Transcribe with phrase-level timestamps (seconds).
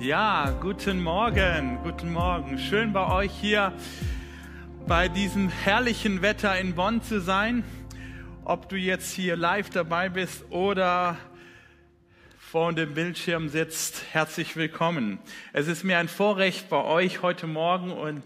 [0.00, 2.58] Ja, guten Morgen, guten Morgen.
[2.58, 3.74] Schön bei euch hier
[4.86, 7.64] bei diesem herrlichen Wetter in Bonn zu sein.
[8.46, 11.18] Ob du jetzt hier live dabei bist oder
[12.38, 15.18] vor dem Bildschirm sitzt, herzlich willkommen.
[15.52, 18.22] Es ist mir ein Vorrecht bei euch heute Morgen und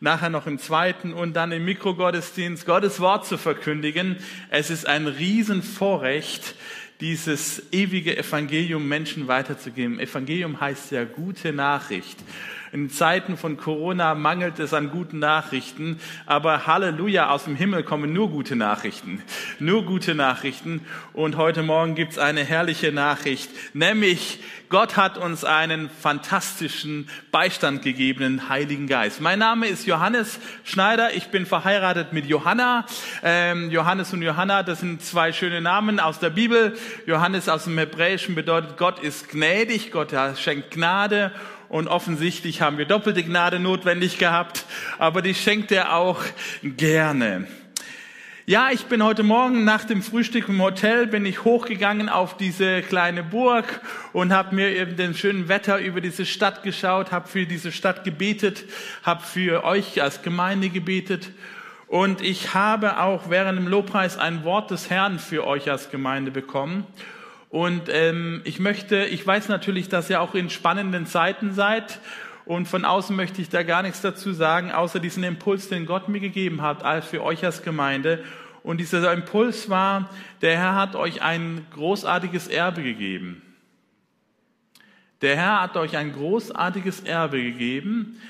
[0.00, 4.18] nachher noch im zweiten und dann im Mikrogottesdienst Gottes Wort zu verkündigen.
[4.50, 6.56] Es ist ein Riesenvorrecht,
[7.00, 10.00] dieses ewige Evangelium Menschen weiterzugeben.
[10.00, 12.18] Evangelium heißt ja gute Nachricht.
[12.76, 18.12] In Zeiten von Corona mangelt es an guten Nachrichten, aber Halleluja, aus dem Himmel kommen
[18.12, 19.22] nur gute Nachrichten.
[19.58, 20.82] Nur gute Nachrichten.
[21.14, 28.20] Und heute Morgen gibt's eine herrliche Nachricht, nämlich Gott hat uns einen fantastischen Beistand gegeben,
[28.20, 29.22] den Heiligen Geist.
[29.22, 31.14] Mein Name ist Johannes Schneider.
[31.14, 32.84] Ich bin verheiratet mit Johanna.
[33.22, 36.76] Ähm, Johannes und Johanna, das sind zwei schöne Namen aus der Bibel.
[37.06, 41.32] Johannes aus dem Hebräischen bedeutet, Gott ist gnädig, Gott schenkt Gnade
[41.68, 44.64] und offensichtlich haben wir doppelte Gnade notwendig gehabt,
[44.98, 46.22] aber die schenkt er auch
[46.62, 47.46] gerne.
[48.48, 52.80] Ja, ich bin heute Morgen nach dem Frühstück im Hotel, bin ich hochgegangen auf diese
[52.82, 53.80] kleine Burg
[54.12, 58.04] und habe mir eben den schönen Wetter über diese Stadt geschaut, habe für diese Stadt
[58.04, 58.64] gebetet,
[59.02, 61.32] habe für euch als Gemeinde gebetet
[61.88, 66.30] und ich habe auch während dem Lobpreis ein Wort des Herrn für euch als Gemeinde
[66.30, 66.84] bekommen.
[67.48, 72.00] Und ähm, ich möchte, ich weiß natürlich, dass ihr auch in spannenden Zeiten seid.
[72.44, 76.08] Und von außen möchte ich da gar nichts dazu sagen, außer diesen Impuls, den Gott
[76.08, 78.22] mir gegeben hat, als für euch als Gemeinde.
[78.62, 80.10] Und dieser Impuls war,
[80.42, 83.42] der Herr hat euch ein großartiges Erbe gegeben.
[85.22, 88.20] Der Herr hat euch ein großartiges Erbe gegeben.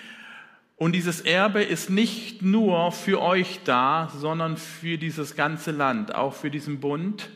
[0.77, 6.34] Und dieses Erbe ist nicht nur für euch da, sondern für dieses ganze Land, auch
[6.34, 7.30] für diesen Bund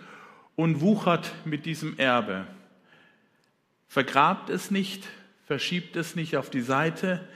[0.61, 2.45] und wuchert mit diesem Erbe.
[3.89, 5.09] Vergrabt es nicht,
[5.47, 7.27] verschiebt es nicht auf die Seite.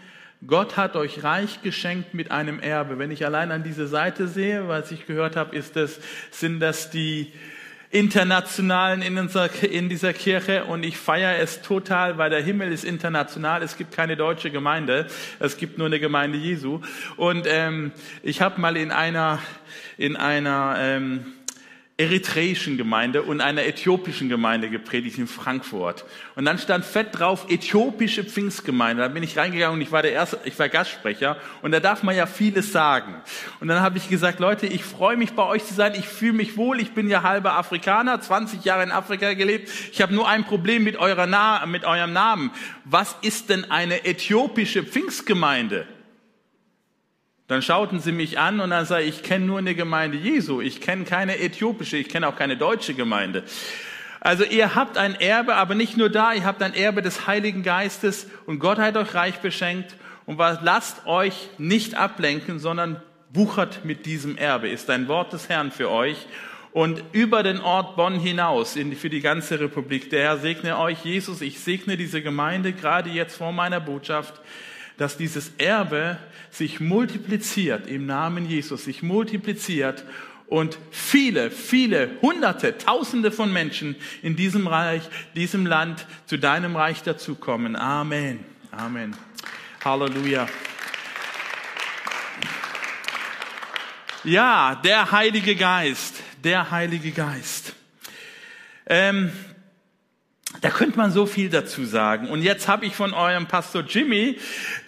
[0.47, 2.99] Gott hat euch reich geschenkt mit einem Erbe.
[2.99, 6.91] Wenn ich allein an diese Seite sehe, was ich gehört habe, ist das, sind das
[6.91, 7.33] die
[7.91, 12.85] Internationalen in, unserer, in dieser Kirche und ich feiere es total, weil der Himmel ist
[12.85, 13.63] international.
[13.63, 15.07] Es gibt keine deutsche Gemeinde,
[15.41, 16.83] es gibt nur eine Gemeinde Jesu.
[17.17, 17.93] Und ähm,
[18.23, 19.39] ich habe mal in einer
[19.97, 21.25] in einer ähm,
[21.97, 26.05] eritreischen Gemeinde und einer äthiopischen Gemeinde gepredigt in Frankfurt.
[26.35, 29.01] Und dann stand fett drauf äthiopische Pfingstgemeinde.
[29.03, 32.03] Da bin ich reingegangen und ich war der erste, ich war Gastsprecher und da darf
[32.03, 33.15] man ja vieles sagen.
[33.61, 35.95] Und dann habe ich gesagt, Leute, ich freue mich bei euch zu sein.
[35.95, 36.81] Ich fühle mich wohl.
[36.81, 39.71] Ich bin ja halber Afrikaner, 20 Jahre in Afrika gelebt.
[39.93, 42.51] Ich habe nur ein Problem mit eurer Na mit eurem Namen.
[42.85, 45.87] Was ist denn eine äthiopische Pfingstgemeinde?
[47.47, 50.63] Dann schauten sie mich an und dann sage ich, ich kenne nur eine Gemeinde Jesu,
[50.63, 53.45] ich kenne keine äthiopische, ich kenne auch keine deutsche Gemeinde.
[54.21, 57.63] Also ihr habt ein Erbe, aber nicht nur da, ihr habt ein Erbe des Heiligen
[57.63, 59.95] Geistes und Gott hat euch reich beschenkt
[60.25, 65.71] und lasst euch nicht ablenken, sondern wuchert mit diesem Erbe, ist ein Wort des Herrn
[65.71, 66.27] für euch
[66.73, 70.09] und über den Ort Bonn hinaus in, für die ganze Republik.
[70.09, 74.41] Der Herr segne euch, Jesus, ich segne diese Gemeinde gerade jetzt vor meiner Botschaft
[74.97, 76.19] dass dieses Erbe
[76.55, 80.05] sich multipliziert im Namen Jesus, sich multipliziert
[80.47, 85.03] und viele, viele, hunderte, tausende von Menschen in diesem Reich,
[85.35, 87.75] diesem Land zu deinem Reich dazukommen.
[87.75, 88.45] Amen.
[88.71, 89.17] Amen.
[89.85, 90.47] Halleluja.
[94.23, 96.15] Ja, der Heilige Geist,
[96.45, 97.75] der Heilige Geist.
[98.87, 99.33] Ähm,
[100.61, 102.29] da könnte man so viel dazu sagen.
[102.29, 104.39] Und jetzt habe ich von eurem Pastor Jimmy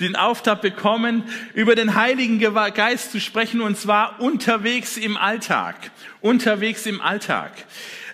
[0.01, 5.77] den Auftrag bekommen, über den Heiligen Geist zu sprechen, und zwar unterwegs im Alltag.
[6.21, 7.53] Unterwegs im Alltag.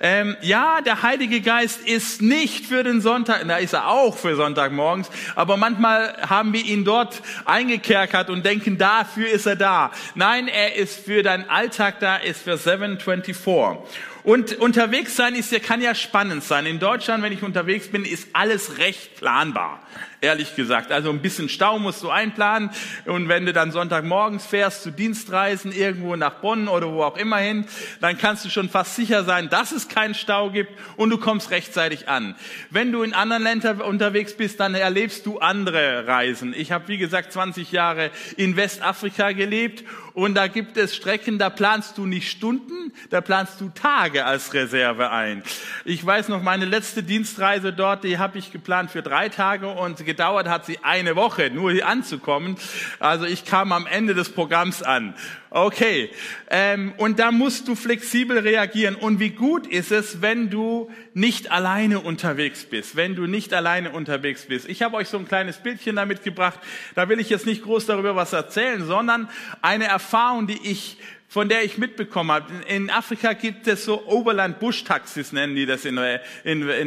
[0.05, 4.35] Ähm, ja, der Heilige Geist ist nicht für den Sonntag, da ist er auch für
[4.35, 9.93] Sonntagmorgens, aber manchmal haben wir ihn dort eingekerkert und denken, dafür ist er da.
[10.17, 13.37] Nein, er ist für deinen Alltag da, ist für 724.
[14.25, 16.67] Und unterwegs sein ist ja, kann ja spannend sein.
[16.67, 19.81] In Deutschland, wenn ich unterwegs bin, ist alles recht planbar
[20.23, 20.93] ehrlich gesagt.
[20.93, 22.71] Also ein bisschen Stau musst du einplanen
[23.05, 27.39] und wenn du dann Sonntagmorgens fährst zu Dienstreisen irgendwo nach Bonn oder wo auch immer
[27.39, 27.67] hin,
[28.01, 31.51] dann kannst du schon fast sicher sein, dass es keinen Stau gibt und du kommst
[31.51, 32.37] rechtzeitig an.
[32.71, 36.55] Wenn du in anderen Ländern unterwegs bist, dann erlebst du andere Reisen.
[36.57, 39.85] Ich habe, wie gesagt, 20 Jahre in Westafrika gelebt
[40.15, 44.55] und da gibt es Strecken, da planst du nicht Stunden, da planst du Tage als
[44.55, 45.43] Reserve ein.
[45.85, 50.05] Ich weiß noch, meine letzte Dienstreise dort, die habe ich geplant für drei Tage und
[50.13, 52.57] gedauert hat sie eine Woche, nur hier anzukommen.
[52.99, 55.15] Also ich kam am Ende des Programms an.
[55.49, 56.11] Okay,
[56.51, 58.95] ähm, und da musst du flexibel reagieren.
[58.95, 63.91] Und wie gut ist es, wenn du nicht alleine unterwegs bist, wenn du nicht alleine
[63.91, 64.69] unterwegs bist.
[64.69, 66.59] Ich habe euch so ein kleines Bildchen damit gebracht.
[66.95, 69.31] Da will ich jetzt nicht groß darüber was erzählen, sondern
[69.63, 70.99] eine Erfahrung, die ich
[71.33, 72.53] von der ich mitbekommen habe.
[72.69, 75.97] In Afrika gibt es so Oberland-Busch-Taxis, nennen die das in,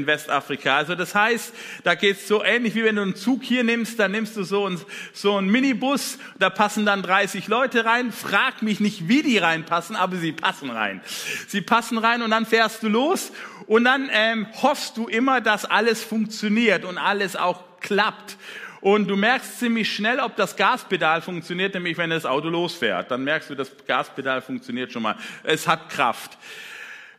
[0.05, 0.77] Westafrika.
[0.77, 1.51] Also das heißt,
[1.83, 4.43] da geht es so ähnlich wie wenn du einen Zug hier nimmst, dann nimmst du
[4.43, 4.79] so einen,
[5.13, 8.11] so einen Minibus, da passen dann 30 Leute rein.
[8.11, 11.01] Frag mich nicht, wie die reinpassen, aber sie passen rein.
[11.47, 13.31] Sie passen rein und dann fährst du los
[13.65, 18.37] und dann ähm, hoffst du immer, dass alles funktioniert und alles auch klappt.
[18.85, 23.09] Und du merkst ziemlich schnell, ob das Gaspedal funktioniert, nämlich wenn das Auto losfährt.
[23.09, 25.15] Dann merkst du, das Gaspedal funktioniert schon mal.
[25.41, 26.37] Es hat Kraft.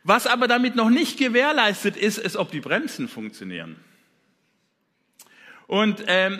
[0.01, 3.75] Was aber damit noch nicht gewährleistet ist, ist, ob die Bremsen funktionieren.
[5.67, 6.39] Und ähm,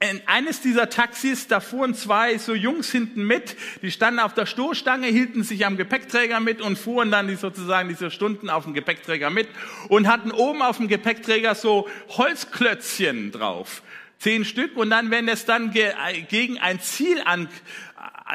[0.00, 4.46] in eines dieser Taxis, da fuhren zwei so Jungs hinten mit, die standen auf der
[4.46, 8.72] Stoßstange, hielten sich am Gepäckträger mit und fuhren dann die sozusagen diese Stunden auf dem
[8.72, 9.48] Gepäckträger mit
[9.90, 13.82] und hatten oben auf dem Gepäckträger so Holzklötzchen drauf
[14.18, 15.92] zehn Stück und dann, wenn es dann ge
[16.28, 17.48] gegen ein Ziel an,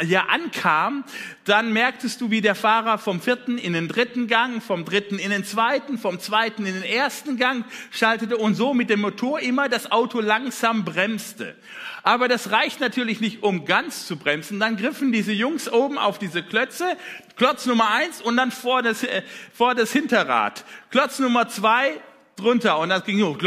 [0.03, 1.03] ja, ankam,
[1.43, 5.31] dann merktest du, wie der Fahrer vom vierten in den dritten Gang, vom dritten in
[5.31, 9.67] den zweiten, vom zweiten in den ersten Gang schaltete und so mit dem Motor immer
[9.67, 11.55] das Auto langsam bremste.
[12.03, 14.59] Aber das reicht natürlich nicht, um ganz zu bremsen.
[14.59, 16.97] Dann griffen diese Jungs oben auf diese Klötze,
[17.35, 19.23] Klotz Nummer eins und dann vor das, äh,
[19.53, 20.63] vor das Hinterrad.
[20.89, 21.99] Klotz Nummer zwei
[22.37, 23.37] drunter und das ging hoch.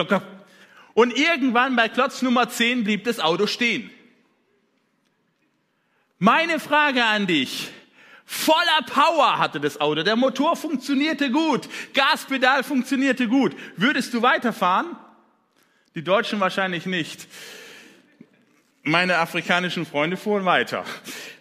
[0.94, 3.90] Und irgendwann bei Klotz Nummer 10 blieb das Auto stehen.
[6.18, 7.70] Meine Frage an dich.
[8.24, 10.02] Voller Power hatte das Auto.
[10.02, 11.68] Der Motor funktionierte gut.
[11.92, 13.54] Gaspedal funktionierte gut.
[13.76, 14.96] Würdest du weiterfahren?
[15.94, 17.28] Die Deutschen wahrscheinlich nicht.
[18.82, 20.84] Meine afrikanischen Freunde fuhren weiter.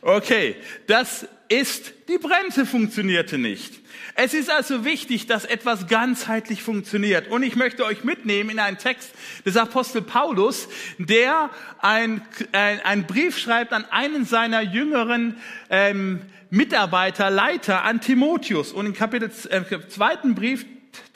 [0.01, 0.55] Okay,
[0.87, 3.82] das ist, die Bremse funktionierte nicht.
[4.15, 7.27] Es ist also wichtig, dass etwas ganzheitlich funktioniert.
[7.29, 9.11] Und ich möchte euch mitnehmen in einen Text
[9.43, 10.69] des Apostel Paulus,
[10.99, 11.49] der
[11.79, 12.21] ein,
[12.51, 15.37] ein, ein Brief schreibt an einen seiner jüngeren
[15.71, 16.21] ähm,
[16.51, 18.71] Mitarbeiter, Leiter, an Timotheus.
[18.71, 20.63] Und im Kapitel, äh, zweiten Brief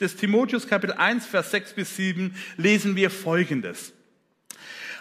[0.00, 3.92] des Timotheus, Kapitel 1, Vers 6 bis 7, lesen wir Folgendes.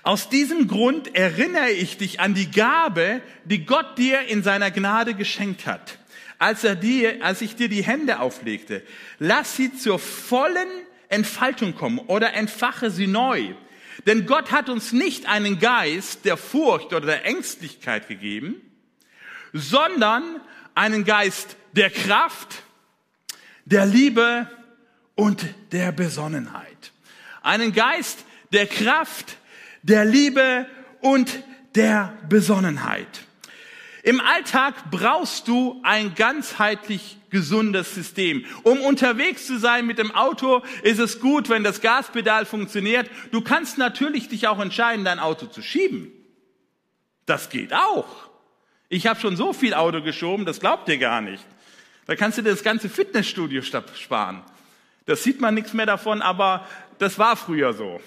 [0.03, 5.15] Aus diesem Grund erinnere ich dich an die Gabe, die Gott dir in seiner Gnade
[5.15, 5.97] geschenkt hat
[6.39, 8.83] als, er dir, als ich dir die Hände auflegte.
[9.19, 10.67] Lass sie zur vollen
[11.09, 13.53] Entfaltung kommen oder entfache sie neu.
[14.05, 18.55] Denn Gott hat uns nicht einen Geist der Furcht oder der Ängstlichkeit gegeben,
[19.53, 20.23] sondern
[20.75, 22.63] einen Geist der Kraft,
[23.65, 24.49] der Liebe
[25.15, 26.91] und der Besonnenheit.
[27.41, 28.23] Einen Geist
[28.53, 29.37] der Kraft,
[29.81, 30.67] der Liebe
[31.01, 31.43] und
[31.75, 33.26] der Besonnenheit.
[34.07, 38.45] Im Alltag brauchst du ein ganzheitlich gesundes System.
[38.63, 43.09] Um unterwegs zu sein mit dem Auto, ist es gut, wenn das Gaspedal funktioniert.
[43.31, 46.09] Du kannst natürlich dich auch entscheiden, dein Auto zu schieben.
[47.25, 48.07] Das geht auch.
[48.87, 51.45] Ich habe schon so viel Auto geschoben, das glaubt ihr gar nicht.
[52.05, 54.41] Da kannst du dir das ganze Fitnessstudio sparen.
[55.05, 56.65] Das sieht man nichts mehr davon, aber
[56.97, 57.99] das war früher so.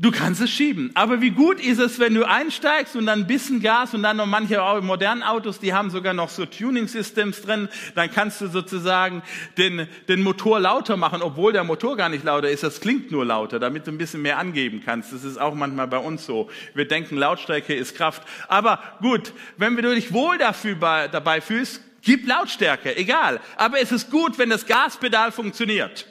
[0.00, 0.92] Du kannst es schieben.
[0.94, 4.18] Aber wie gut ist es, wenn du einsteigst und dann ein bisschen Gas und dann
[4.18, 7.68] noch manche modernen Autos, die haben sogar noch so Tuning-Systems drin.
[7.96, 9.22] Dann kannst du sozusagen
[9.56, 12.62] den, den Motor lauter machen, obwohl der Motor gar nicht lauter ist.
[12.62, 15.12] Das klingt nur lauter, damit du ein bisschen mehr angeben kannst.
[15.12, 16.48] Das ist auch manchmal bei uns so.
[16.74, 18.22] Wir denken, Lautstärke ist Kraft.
[18.46, 20.76] Aber gut, wenn du dich wohl dafür,
[21.10, 23.40] dabei fühlst, gib Lautstärke, egal.
[23.56, 26.06] Aber es ist gut, wenn das Gaspedal funktioniert.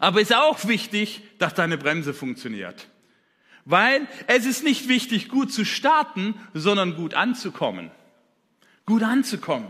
[0.00, 2.88] Aber es ist auch wichtig, dass deine Bremse funktioniert.
[3.64, 7.90] Weil es ist nicht wichtig, gut zu starten, sondern gut anzukommen.
[8.86, 9.68] Gut anzukommen.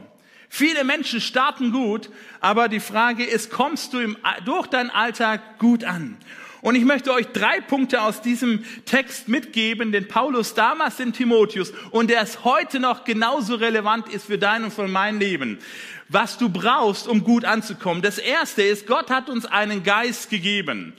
[0.49, 5.85] Viele Menschen starten gut, aber die Frage ist, kommst du im, durch deinen Alltag gut
[5.85, 6.16] an?
[6.60, 11.72] Und ich möchte euch drei Punkte aus diesem Text mitgeben, den Paulus damals in Timotheus
[11.90, 15.58] und der es heute noch genauso relevant ist für dein und für mein Leben
[16.08, 18.02] was du brauchst, um gut anzukommen.
[18.02, 20.94] Das erste ist, Gott hat uns einen Geist gegeben.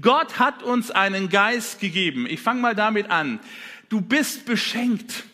[0.00, 2.26] Gott hat uns einen Geist gegeben.
[2.28, 3.40] Ich fange mal damit an.
[3.88, 5.24] Du bist beschenkt.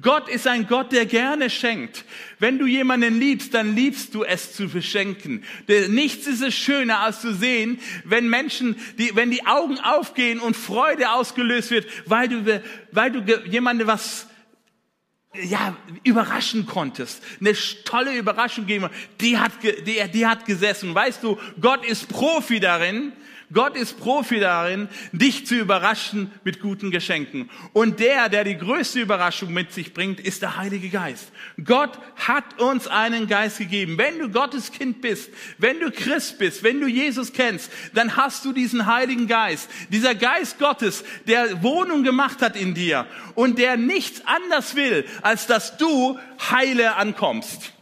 [0.00, 2.04] Gott ist ein Gott, der gerne schenkt.
[2.38, 5.44] Wenn du jemanden liebst, dann liebst du es zu beschenken.
[5.88, 10.56] Nichts ist es schöner, als zu sehen, wenn Menschen, die, wenn die Augen aufgehen und
[10.56, 12.62] Freude ausgelöst wird, weil du,
[12.92, 14.26] weil du jemandem was
[15.42, 17.22] ja, überraschen konntest.
[17.40, 18.88] Eine tolle Überraschung geben.
[19.20, 20.94] Die hat, die, die hat gesessen.
[20.94, 23.12] Weißt du, Gott ist Profi darin.
[23.52, 27.48] Gott ist Profi darin, dich zu überraschen mit guten Geschenken.
[27.72, 31.30] Und der, der die größte Überraschung mit sich bringt, ist der Heilige Geist.
[31.62, 33.98] Gott hat uns einen Geist gegeben.
[33.98, 38.44] Wenn du Gottes Kind bist, wenn du Christ bist, wenn du Jesus kennst, dann hast
[38.44, 39.70] du diesen Heiligen Geist.
[39.90, 45.46] Dieser Geist Gottes, der Wohnung gemacht hat in dir und der nichts anders will, als
[45.46, 46.18] dass du
[46.50, 47.75] heile ankommst.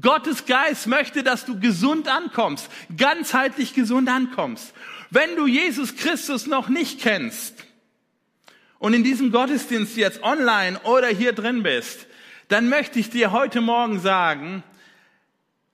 [0.00, 4.74] Gottes Geist möchte, dass du gesund ankommst, ganzheitlich gesund ankommst.
[5.10, 7.64] Wenn du Jesus Christus noch nicht kennst
[8.78, 12.06] und in diesem Gottesdienst jetzt online oder hier drin bist,
[12.48, 14.62] dann möchte ich dir heute Morgen sagen,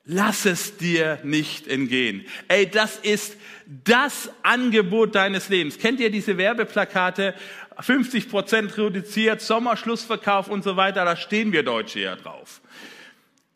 [0.04, 2.24] lass es dir nicht entgehen.
[2.48, 3.36] Ey, das ist
[3.84, 5.78] das Angebot deines Lebens.
[5.78, 7.34] Kennt ihr diese Werbeplakate?
[7.80, 11.04] 50 Prozent reduziert, Sommerschlussverkauf und so weiter.
[11.04, 12.60] Da stehen wir Deutsche ja drauf.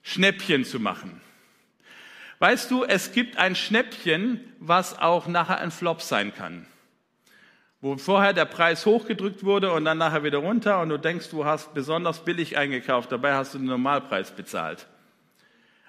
[0.06, 1.20] Schnäppchen zu machen.
[2.38, 6.64] Weißt du, es gibt ein Schnäppchen, was auch nachher ein Flop sein kann.
[7.80, 11.44] Wo vorher der Preis hochgedrückt wurde und dann nachher wieder runter und du denkst, du
[11.44, 14.86] hast besonders billig eingekauft, dabei hast du den Normalpreis bezahlt.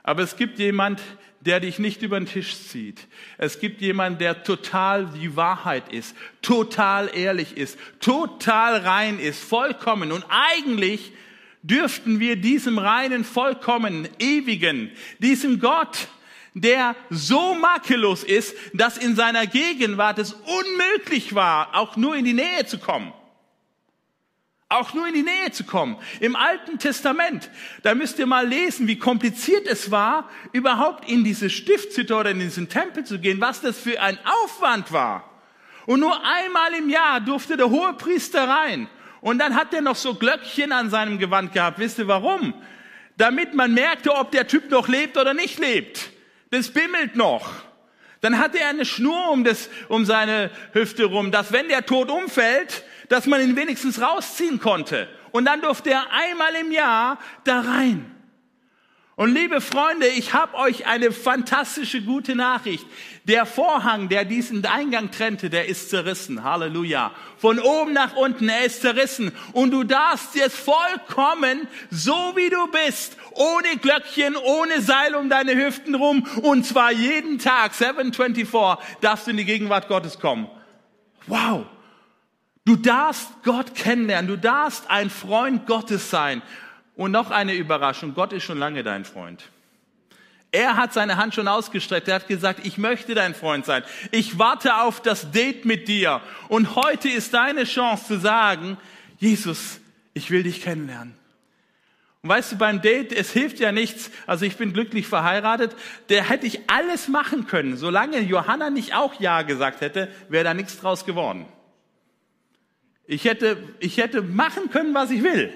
[0.02, 1.00] Aber es gibt jemand,
[1.42, 3.08] der dich nicht über den Tisch zieht.
[3.38, 10.12] Es gibt jemand, der total die Wahrheit ist, total ehrlich ist, total rein ist, vollkommen
[10.12, 11.12] und eigentlich
[11.62, 16.08] dürften wir diesem reinen, vollkommen, ewigen, diesem Gott,
[16.54, 22.34] der so makellos ist, dass in seiner Gegenwart es unmöglich war, auch nur in die
[22.34, 23.14] Nähe zu kommen.
[24.70, 25.96] Auch nur in die Nähe zu kommen.
[26.20, 27.50] Im Alten Testament,
[27.84, 32.40] da müsst ihr mal lesen, wie kompliziert es war, überhaupt in diese Stiftshütte oder in
[32.40, 35.30] diesen Tempel zu gehen, was das für ein Aufwand war.
[35.86, 38.90] Und nur einmal im Jahr durfte der hohe Priester rein.
[39.22, 41.80] Und dann hat er noch so Glöckchen an seinem Gewand gehabt.
[41.80, 42.54] Wisst ihr warum?
[43.18, 46.12] Damit man merkte, ob der Typ noch lebt oder nicht lebt.
[46.52, 47.52] Das bimmelt noch.
[48.22, 52.10] Dann hatte er eine Schnur um, das, um seine Hüfte rum, dass wenn der Tod
[52.10, 55.08] umfällt, dass man ihn wenigstens rausziehen konnte.
[55.32, 58.17] Und dann durfte er einmal im Jahr da rein.
[59.18, 62.86] Und liebe Freunde, ich habe euch eine fantastische gute Nachricht.
[63.24, 66.44] Der Vorhang, der diesen Eingang trennte, der ist zerrissen.
[66.44, 67.12] Halleluja.
[67.40, 69.32] Von oben nach unten, er ist zerrissen.
[69.54, 75.56] Und du darfst jetzt vollkommen, so wie du bist, ohne Glöckchen, ohne Seil um deine
[75.56, 80.48] Hüften rum, und zwar jeden Tag, 724, darfst du in die Gegenwart Gottes kommen.
[81.26, 81.66] Wow.
[82.66, 84.28] Du darfst Gott kennenlernen.
[84.28, 86.44] Du darfst ein Freund Gottes sein.
[86.98, 89.44] Und noch eine Überraschung, Gott ist schon lange dein Freund.
[90.52, 92.08] Er hat seine Hand schon ausgestreckt.
[92.08, 93.84] Er hat gesagt, ich möchte dein Freund sein.
[94.12, 96.22] Ich warte auf das Date mit dir.
[96.48, 98.78] Und heute ist deine Chance zu sagen,
[99.20, 99.80] Jesus,
[100.16, 101.14] ich will dich kennenlernen.
[102.24, 104.10] Und weißt du, beim Date, es hilft ja nichts.
[104.26, 105.76] Also ich bin glücklich verheiratet.
[106.10, 107.78] Der hätte ich alles machen können.
[107.78, 111.46] Solange Johanna nicht auch Ja gesagt hätte, wäre da nichts draus geworden.
[113.06, 115.54] Ich hätte, ich hätte machen können, was ich will.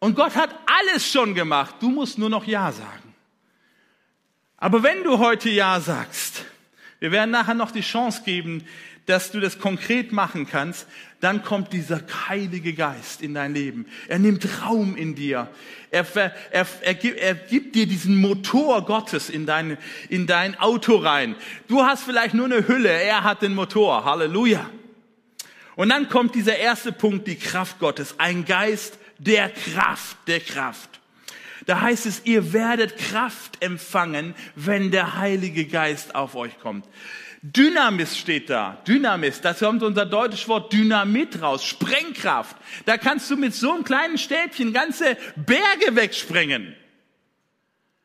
[0.00, 1.76] Und Gott hat alles schon gemacht.
[1.78, 3.14] Du musst nur noch Ja sagen.
[4.56, 6.44] Aber wenn du heute Ja sagst,
[6.98, 8.64] wir werden nachher noch die Chance geben,
[9.06, 10.86] dass du das konkret machen kannst,
[11.20, 13.86] dann kommt dieser heilige Geist in dein Leben.
[14.08, 15.48] Er nimmt Raum in dir.
[15.90, 16.66] Er, er, er,
[17.18, 19.76] er, gibt dir diesen Motor Gottes in dein,
[20.08, 21.34] in dein Auto rein.
[21.66, 24.04] Du hast vielleicht nur eine Hülle, er hat den Motor.
[24.04, 24.70] Halleluja.
[25.74, 28.14] Und dann kommt dieser erste Punkt, die Kraft Gottes.
[28.18, 31.00] Ein Geist der Kraft, der Kraft.
[31.66, 36.86] Da heißt es, ihr werdet Kraft empfangen, wenn der Heilige Geist auf euch kommt.
[37.42, 38.82] Dynamis steht da.
[38.86, 41.64] Dynamis, das kommt unser deutsches Wort Dynamit raus.
[41.64, 42.56] Sprengkraft.
[42.84, 46.74] Da kannst du mit so einem kleinen Stäbchen ganze Berge wegsprengen.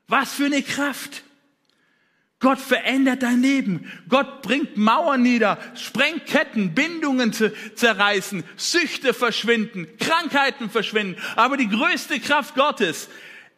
[0.08, 1.24] Was für eine Kraft.
[2.46, 3.92] Gott verändert dein Leben.
[4.08, 11.20] Gott bringt Mauern nieder, sprengt Ketten, Bindungen zerreißen, Süchte verschwinden, Krankheiten verschwinden.
[11.36, 13.10] Aber die größte Kraft Gottes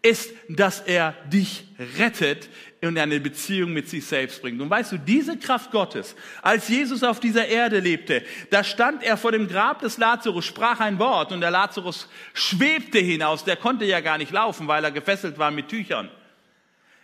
[0.01, 1.65] ist, dass er dich
[1.97, 2.47] rettet
[2.81, 4.61] und eine Beziehung mit sich selbst bringt.
[4.61, 9.17] Und weißt du, diese Kraft Gottes, als Jesus auf dieser Erde lebte, da stand er
[9.17, 13.43] vor dem Grab des Lazarus, sprach ein Wort und der Lazarus schwebte hinaus.
[13.43, 16.09] Der konnte ja gar nicht laufen, weil er gefesselt war mit Tüchern.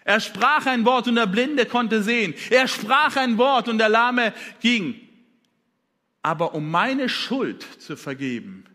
[0.06, 2.34] Er sprach ein Wort und der Blinde konnte sehen.
[2.50, 5.00] Er sprach ein Wort und der Lahme ging.
[6.22, 8.66] Aber um meine Schuld zu vergeben,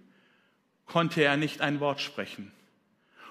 [0.87, 2.53] konnte er nicht ein Wort sprechen.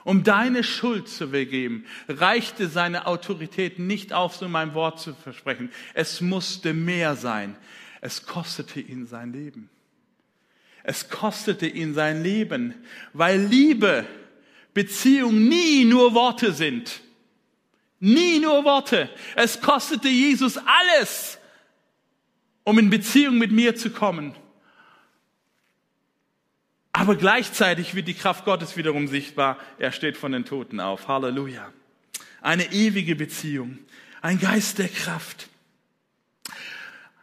[0.03, 5.71] Um deine Schuld zu vergeben, reichte seine Autorität nicht auf, so mein Wort zu versprechen.
[5.93, 7.57] Es musste mehr sein.
[7.99, 9.69] Es kostete ihn sein Leben.
[10.83, 12.73] Es kostete ihn sein Leben,
[13.11, 14.05] weil Liebe,
[14.73, 17.01] Beziehung nie nur Worte sind
[17.99, 19.09] Nie nur Worte.
[19.35, 21.39] Es kostete Jesus alles,
[22.63, 24.35] um in Beziehung mit mir zu kommen.
[26.93, 29.57] Aber gleichzeitig wird die Kraft Gottes wiederum sichtbar.
[29.77, 31.07] Er steht von den Toten auf.
[31.07, 31.71] Halleluja.
[32.41, 33.79] Eine ewige Beziehung.
[34.21, 35.47] Ein Geist der Kraft.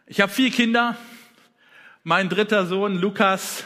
[0.06, 0.96] Ich habe vier Kinder.
[2.02, 3.64] Mein dritter Sohn, Lukas,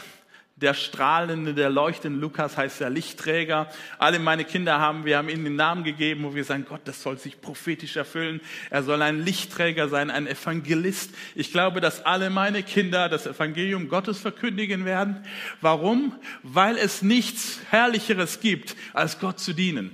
[0.61, 3.69] der strahlende, der leuchtende Lukas heißt der Lichtträger.
[3.97, 7.01] Alle meine Kinder haben, wir haben ihnen den Namen gegeben, wo wir sagen, Gott, das
[7.01, 8.41] soll sich prophetisch erfüllen.
[8.69, 11.11] Er soll ein Lichtträger sein, ein Evangelist.
[11.35, 15.23] Ich glaube, dass alle meine Kinder das Evangelium Gottes verkündigen werden.
[15.61, 16.13] Warum?
[16.43, 19.91] Weil es nichts Herrlicheres gibt, als Gott zu dienen.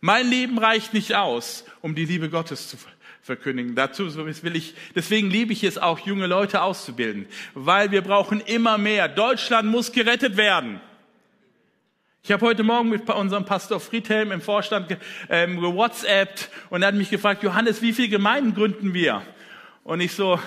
[0.00, 2.93] Mein Leben reicht nicht aus, um die Liebe Gottes zu verkündigen
[3.24, 3.74] verkündigen.
[3.74, 8.76] Dazu will ich, deswegen liebe ich es auch, junge Leute auszubilden, weil wir brauchen immer
[8.76, 9.08] mehr.
[9.08, 10.78] Deutschland muss gerettet werden.
[12.22, 14.98] Ich habe heute Morgen mit unserem Pastor Friedhelm im Vorstand
[15.30, 19.22] ähm, gewhatsappt und er hat mich gefragt, Johannes, wie viele Gemeinden gründen wir?
[19.84, 20.38] Und ich so,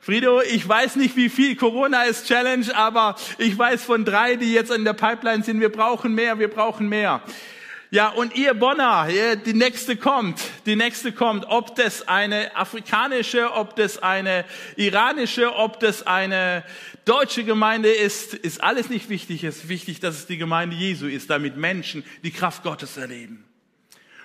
[0.00, 4.54] Friedo, ich weiß nicht, wie viel Corona ist Challenge, aber ich weiß von drei, die
[4.54, 7.22] jetzt in der Pipeline sind, wir brauchen mehr, wir brauchen mehr.
[7.94, 9.06] Ja, und ihr Bonner,
[9.44, 14.46] die nächste kommt, die nächste kommt, ob das eine afrikanische, ob das eine
[14.76, 16.64] iranische, ob das eine
[17.04, 19.44] deutsche Gemeinde ist, ist alles nicht wichtig.
[19.44, 23.44] Es ist wichtig, dass es die Gemeinde Jesu ist, damit Menschen die Kraft Gottes erleben.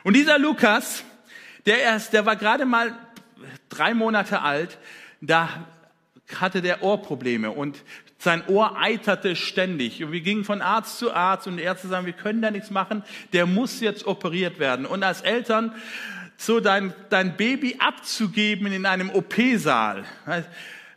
[0.06, 1.04] Und dieser Lukas,
[1.66, 2.98] der erst, der war gerade mal
[3.68, 4.78] drei Monate alt,
[5.20, 5.68] da
[6.40, 7.84] hatte der Ohrprobleme und
[8.18, 10.04] sein Ohr eiterte ständig.
[10.04, 12.72] Und wir gingen von Arzt zu Arzt und die Ärzte sagen, wir können da nichts
[12.72, 14.86] machen, der muss jetzt operiert werden.
[14.86, 15.74] Und als Eltern
[16.38, 20.06] so dein, dein Baby abzugeben in einem OP-Saal.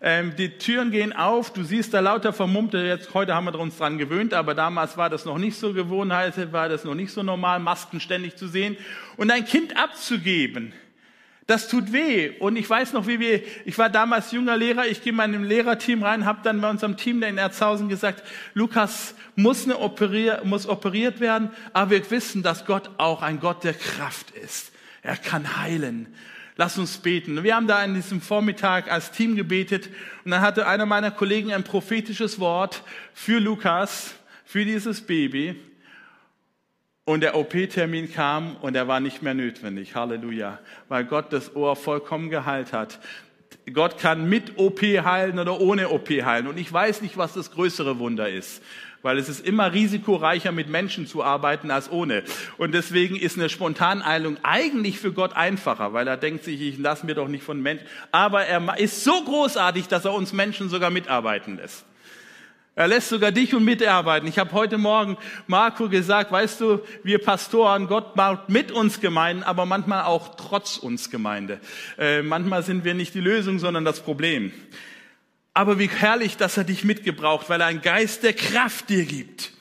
[0.03, 3.77] Ähm, die Türen gehen auf, du siehst da lauter Vermummte, jetzt heute haben wir uns
[3.77, 7.23] dran gewöhnt, aber damals war das noch nicht so Gewohnheit, war das noch nicht so
[7.23, 8.79] normal, Masken ständig zu sehen.
[9.19, 10.73] Und ein Kind abzugeben,
[11.51, 12.31] das tut weh.
[12.39, 15.35] Und ich weiß noch, wie wir, ich war damals junger Lehrer, ich gehe mal in
[15.35, 18.23] ein Lehrerteam rein, habe dann bei unserem Team in Erzhausen gesagt,
[18.55, 23.65] Lukas muss, eine operier, muss operiert werden, aber wir wissen, dass Gott auch ein Gott
[23.65, 24.71] der Kraft ist.
[25.03, 26.15] Er kann heilen.
[26.55, 27.43] Lass uns beten.
[27.43, 29.89] Wir haben da in diesem Vormittag als Team gebetet
[30.25, 35.57] und dann hatte einer meiner Kollegen ein prophetisches Wort für Lukas, für dieses Baby.
[37.11, 39.97] Und der OP-Termin kam und er war nicht mehr notwendig.
[39.97, 40.61] Halleluja.
[40.89, 43.01] Weil Gott das Ohr vollkommen geheilt hat.
[43.73, 46.47] Gott kann mit OP heilen oder ohne OP heilen.
[46.47, 48.63] Und ich weiß nicht, was das größere Wunder ist.
[49.03, 52.23] Weil es ist immer risikoreicher, mit Menschen zu arbeiten als ohne.
[52.59, 57.05] Und deswegen ist eine Spontaneilung eigentlich für Gott einfacher, weil er denkt sich, ich lasse
[57.07, 57.89] mir doch nicht von Menschen.
[58.13, 61.85] Aber er ist so großartig, dass er uns Menschen sogar mitarbeiten lässt.
[62.77, 64.29] Er lässt sogar dich und mitarbeiten.
[64.29, 69.43] Ich habe heute Morgen Marco gesagt, weißt du, wir Pastoren, Gott baut mit uns Gemeinden,
[69.43, 71.61] aber manchmal auch trotz uns Gemeinde.
[71.99, 74.53] Äh, manchmal sind wir nicht die Lösung, sondern das Problem.
[75.53, 79.53] Aber wie herrlich, dass er dich mitgebraucht, weil er einen Geist der Kraft dir gibt.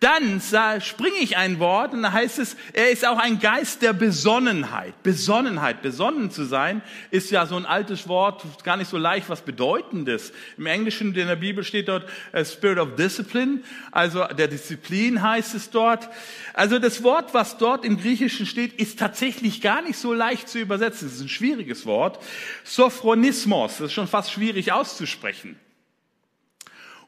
[0.00, 0.40] Dann
[0.80, 5.02] springe ich ein Wort und da heißt es, er ist auch ein Geist der Besonnenheit.
[5.02, 9.42] Besonnenheit, besonnen zu sein, ist ja so ein altes Wort, gar nicht so leicht was
[9.42, 10.32] Bedeutendes.
[10.56, 15.54] Im Englischen in der Bibel steht dort a Spirit of Discipline, also der Disziplin heißt
[15.54, 16.08] es dort.
[16.54, 20.58] Also das Wort, was dort im Griechischen steht, ist tatsächlich gar nicht so leicht zu
[20.58, 21.08] übersetzen.
[21.08, 22.24] Es ist ein schwieriges Wort.
[22.64, 25.60] Sophronismos, das ist schon fast schwierig auszusprechen.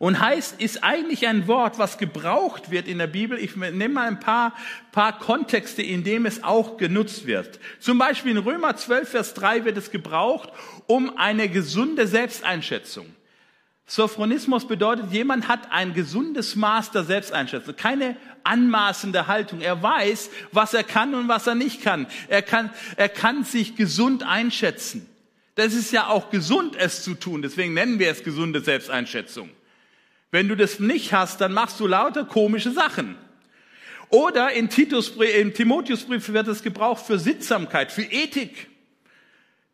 [0.03, 3.39] Und heißt, ist eigentlich ein Wort, was gebraucht wird in der Bibel.
[3.39, 4.53] Ich nehme mal ein paar,
[4.91, 7.61] paar Kontexte, in dem es auch genutzt wird.
[7.79, 10.49] Zum Beispiel in Römer 12, Vers 3 wird es gebraucht,
[10.89, 13.07] um eine gesunde Selbsteinschätzung.
[13.87, 19.61] Sophronismus bedeutet, jemand hat ein gesundes Maß der Selbsteinschätzung, keine anmaßende Haltung.
[19.61, 22.09] Er weiß, was er kann und was er nicht kann.
[22.27, 25.09] Er kann, er kann sich gesund einschätzen.
[25.55, 27.41] Das ist ja auch gesund, es zu tun.
[27.41, 29.49] Deswegen nennen wir es gesunde Selbsteinschätzung.
[30.33, 33.17] Wenn du das nicht hast, dann machst du lauter komische Sachen.
[34.09, 38.69] Oder in Titus, im Timotheusbrief wird es gebraucht für Sittsamkeit, für Ethik.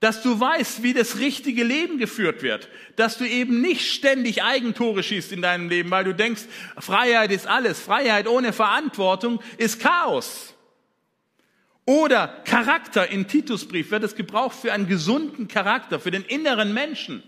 [0.00, 2.68] Dass du weißt, wie das richtige Leben geführt wird.
[2.96, 6.42] Dass du eben nicht ständig Eigentore schießt in deinem Leben, weil du denkst,
[6.78, 7.80] Freiheit ist alles.
[7.80, 10.54] Freiheit ohne Verantwortung ist Chaos.
[11.84, 17.22] Oder Charakter in Titusbrief wird es gebraucht für einen gesunden Charakter, für den inneren Menschen.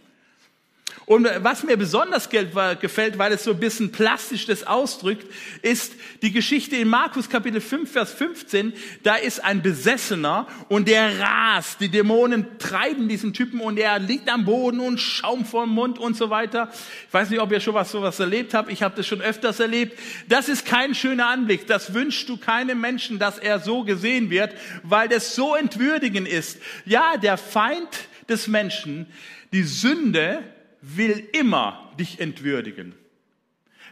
[1.06, 5.26] Und was mir besonders gefällt, weil es so ein bisschen plastisch das ausdrückt,
[5.60, 8.72] ist die Geschichte in Markus Kapitel 5, Vers 15.
[9.02, 11.80] Da ist ein Besessener und der rast.
[11.80, 16.16] Die Dämonen treiben diesen Typen und er liegt am Boden und Schaum vorm Mund und
[16.16, 16.70] so weiter.
[17.08, 18.70] Ich weiß nicht, ob ihr schon was sowas erlebt habt.
[18.70, 19.98] Ich habe das schon öfters erlebt.
[20.28, 21.66] Das ist kein schöner Anblick.
[21.66, 26.58] Das wünschst du keinem Menschen, dass er so gesehen wird, weil das so entwürdigend ist.
[26.84, 27.88] Ja, der Feind
[28.28, 29.06] des Menschen,
[29.52, 30.44] die Sünde,
[30.82, 32.94] will immer dich entwürdigen,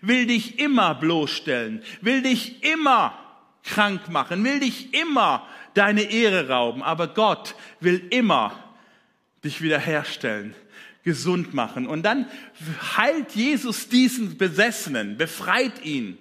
[0.00, 3.18] will dich immer bloßstellen, will dich immer
[3.64, 6.82] krank machen, will dich immer deine Ehre rauben.
[6.82, 8.58] Aber Gott will immer
[9.44, 10.54] dich wiederherstellen,
[11.04, 11.86] gesund machen.
[11.86, 12.26] Und dann
[12.96, 16.18] heilt Jesus diesen Besessenen, befreit ihn.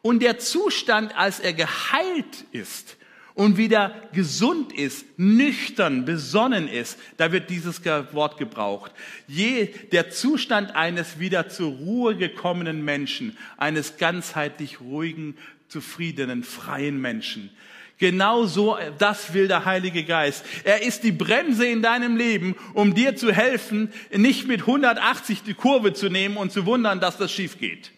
[0.00, 2.96] Und der Zustand, als er geheilt ist,
[3.34, 8.92] und wieder gesund ist, nüchtern, besonnen ist, da wird dieses Wort gebraucht.
[9.26, 15.36] Je, der Zustand eines wieder zur Ruhe gekommenen Menschen, eines ganzheitlich ruhigen,
[15.68, 17.50] zufriedenen, freien Menschen.
[17.98, 20.44] Genau so, das will der Heilige Geist.
[20.64, 25.54] Er ist die Bremse in deinem Leben, um dir zu helfen, nicht mit 180 die
[25.54, 27.92] Kurve zu nehmen und zu wundern, dass das schief geht.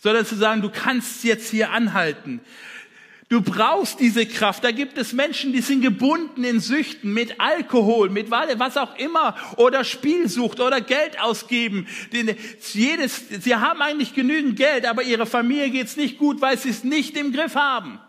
[0.00, 2.40] Sondern zu sagen, du kannst jetzt hier anhalten.
[3.28, 4.64] Du brauchst diese Kraft.
[4.64, 9.36] Da gibt es Menschen, die sind gebunden in Süchten mit Alkohol, mit was auch immer
[9.56, 11.86] oder Spielsucht oder Geld ausgeben.
[12.72, 16.84] Jedes, sie haben eigentlich genügend Geld, aber ihrer Familie geht's nicht gut, weil sie es
[16.84, 18.00] nicht im Griff haben.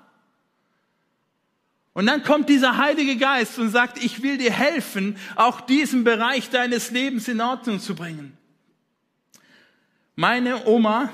[1.92, 6.50] Und dann kommt dieser Heilige Geist und sagt, ich will dir helfen, auch diesen Bereich
[6.50, 8.38] deines Lebens in Ordnung zu bringen.
[10.16, 11.12] Meine Oma,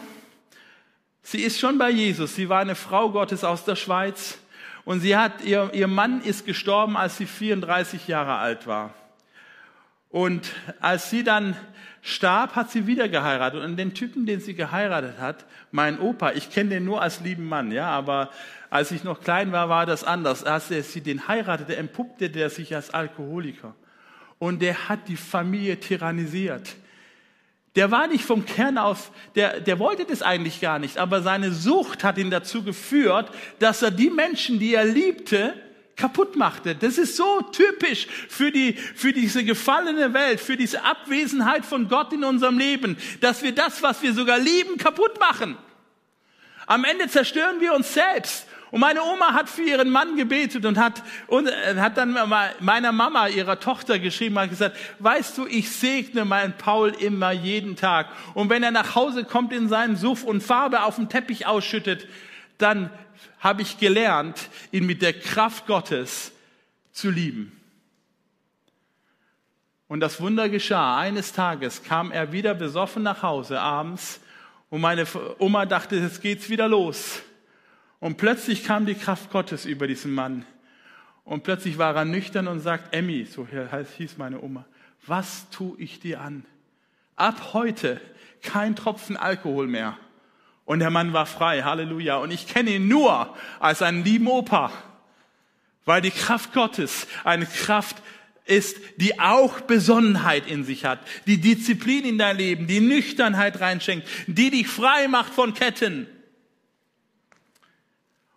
[1.27, 2.35] Sie ist schon bei Jesus.
[2.35, 4.37] Sie war eine Frau Gottes aus der Schweiz.
[4.83, 8.93] Und sie hat, ihr, ihr Mann ist gestorben, als sie 34 Jahre alt war.
[10.09, 11.57] Und als sie dann
[12.03, 13.63] starb, hat sie wieder geheiratet.
[13.63, 17.47] Und den Typen, den sie geheiratet hat, mein Opa, ich kenne den nur als lieben
[17.47, 18.29] Mann, ja, aber
[18.69, 20.43] als ich noch klein war, war das anders.
[20.43, 23.73] Als er sie den heiratete, entpuppte der sich als Alkoholiker.
[24.37, 26.75] Und der hat die Familie tyrannisiert.
[27.75, 31.51] Der war nicht vom Kern aus, der, der wollte das eigentlich gar nicht, aber seine
[31.51, 35.53] Sucht hat ihn dazu geführt, dass er die Menschen, die er liebte,
[35.97, 36.75] kaputt machte.
[36.75, 42.13] Das ist so typisch für die, für diese gefallene Welt, für diese Abwesenheit von Gott
[42.13, 45.57] in unserem Leben, dass wir das, was wir sogar lieben, kaputt machen.
[46.67, 50.77] Am Ende zerstören wir uns selbst und meine Oma hat für ihren Mann gebetet und
[50.77, 52.13] hat, und äh, hat dann
[52.59, 57.77] meiner Mama, ihrer Tochter geschrieben, hat gesagt, weißt du, ich segne meinen Paul immer jeden
[57.77, 58.09] Tag.
[58.33, 62.05] Und wenn er nach Hause kommt in seinen Suff und Farbe auf dem Teppich ausschüttet,
[62.57, 62.89] dann
[63.39, 66.33] habe ich gelernt, ihn mit der Kraft Gottes
[66.91, 67.57] zu lieben.
[69.87, 70.97] Und das Wunder geschah.
[70.97, 74.19] Eines Tages kam er wieder besoffen nach Hause abends
[74.69, 75.07] und meine
[75.39, 77.21] Oma dachte, jetzt geht's wieder los.
[77.99, 80.45] Und plötzlich kam die Kraft Gottes über diesen Mann.
[81.23, 83.47] Und plötzlich war er nüchtern und sagt, Emmy, so
[83.97, 84.65] hieß meine Oma,
[85.07, 86.45] was tue ich dir an?
[87.15, 87.99] Ab heute
[88.41, 89.97] kein Tropfen Alkohol mehr.
[90.65, 92.17] Und der Mann war frei, Halleluja.
[92.17, 94.71] Und ich kenne ihn nur als einen lieben Opa,
[95.85, 97.97] weil die Kraft Gottes eine Kraft
[98.45, 104.07] ist, die auch Besonnenheit in sich hat, die Disziplin in dein Leben, die Nüchternheit reinschenkt,
[104.27, 106.07] die dich frei macht von Ketten.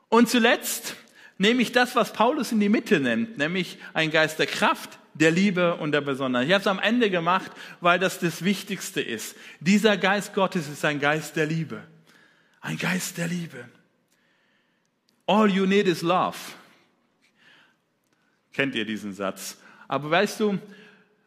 [0.09, 0.97] Und zuletzt
[1.39, 5.31] nehme ich das, was Paulus in die Mitte nimmt, nämlich ein Geist der Kraft, der
[5.31, 6.47] Liebe und der Besonderheit.
[6.47, 9.37] Ich habe es am Ende gemacht, weil das das Wichtigste ist.
[9.61, 11.83] Dieser Geist Gottes ist ein Geist der Liebe.
[12.61, 13.69] Ein Geist der Liebe.
[15.27, 16.37] All you need is love.
[18.53, 19.59] Kennt ihr diesen Satz?
[19.87, 20.59] Aber weißt du,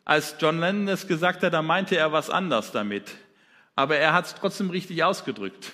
[0.04, 3.12] als John Lennon es gesagt hat, da meinte er was anders damit.
[3.76, 5.72] Aber er hat es trotzdem richtig ausgedrückt.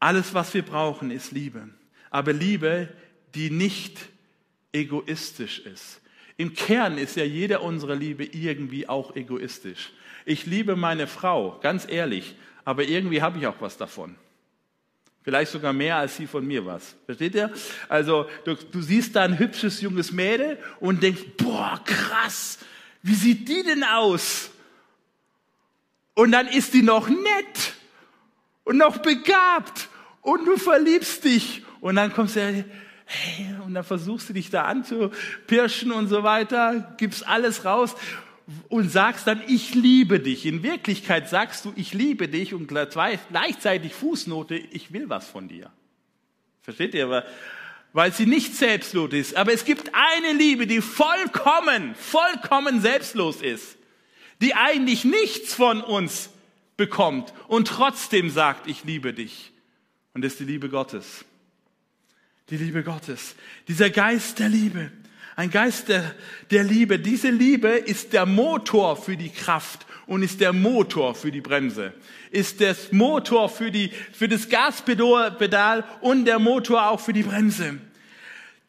[0.00, 1.68] Alles, was wir brauchen, ist Liebe.
[2.10, 2.88] Aber Liebe,
[3.34, 3.98] die nicht
[4.72, 6.00] egoistisch ist.
[6.38, 9.92] Im Kern ist ja jeder unserer Liebe irgendwie auch egoistisch.
[10.24, 12.34] Ich liebe meine Frau, ganz ehrlich,
[12.64, 14.16] aber irgendwie habe ich auch was davon.
[15.22, 16.96] Vielleicht sogar mehr als sie von mir was.
[17.04, 17.52] Versteht ihr?
[17.90, 22.58] Also du, du siehst da ein hübsches junges Mädel und denkst, boah, krass,
[23.02, 24.50] wie sieht die denn aus?
[26.14, 27.74] Und dann ist die noch nett
[28.64, 29.89] und noch begabt
[30.22, 32.64] und du verliebst dich und dann kommst du,
[33.06, 37.94] hey, und dann versuchst du dich da anzupirschen und so weiter, gibst alles raus
[38.68, 40.46] und sagst dann, ich liebe dich.
[40.46, 45.70] In Wirklichkeit sagst du, ich liebe dich und gleichzeitig Fußnote, ich will was von dir.
[46.62, 47.24] Versteht ihr?
[47.92, 49.36] Weil sie nicht selbstlos ist.
[49.36, 53.76] Aber es gibt eine Liebe, die vollkommen, vollkommen selbstlos ist.
[54.40, 56.30] Die eigentlich nichts von uns
[56.76, 59.52] bekommt und trotzdem sagt, ich liebe dich.
[60.14, 61.24] Und das ist die Liebe Gottes.
[62.50, 63.34] Die Liebe Gottes.
[63.68, 64.90] Dieser Geist der Liebe.
[65.36, 66.14] Ein Geist der,
[66.50, 66.98] der Liebe.
[66.98, 71.94] Diese Liebe ist der Motor für die Kraft und ist der Motor für die Bremse.
[72.32, 77.78] Ist das Motor für, die, für das Gaspedal und der Motor auch für die Bremse.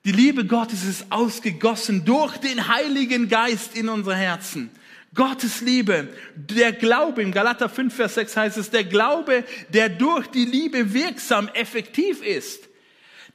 [0.05, 4.69] Die Liebe Gottes ist ausgegossen durch den Heiligen Geist in unsere Herzen.
[5.13, 10.27] Gottes Liebe, der Glaube, in Galater 5, Vers 6 heißt es, der Glaube, der durch
[10.27, 12.69] die Liebe wirksam, effektiv ist.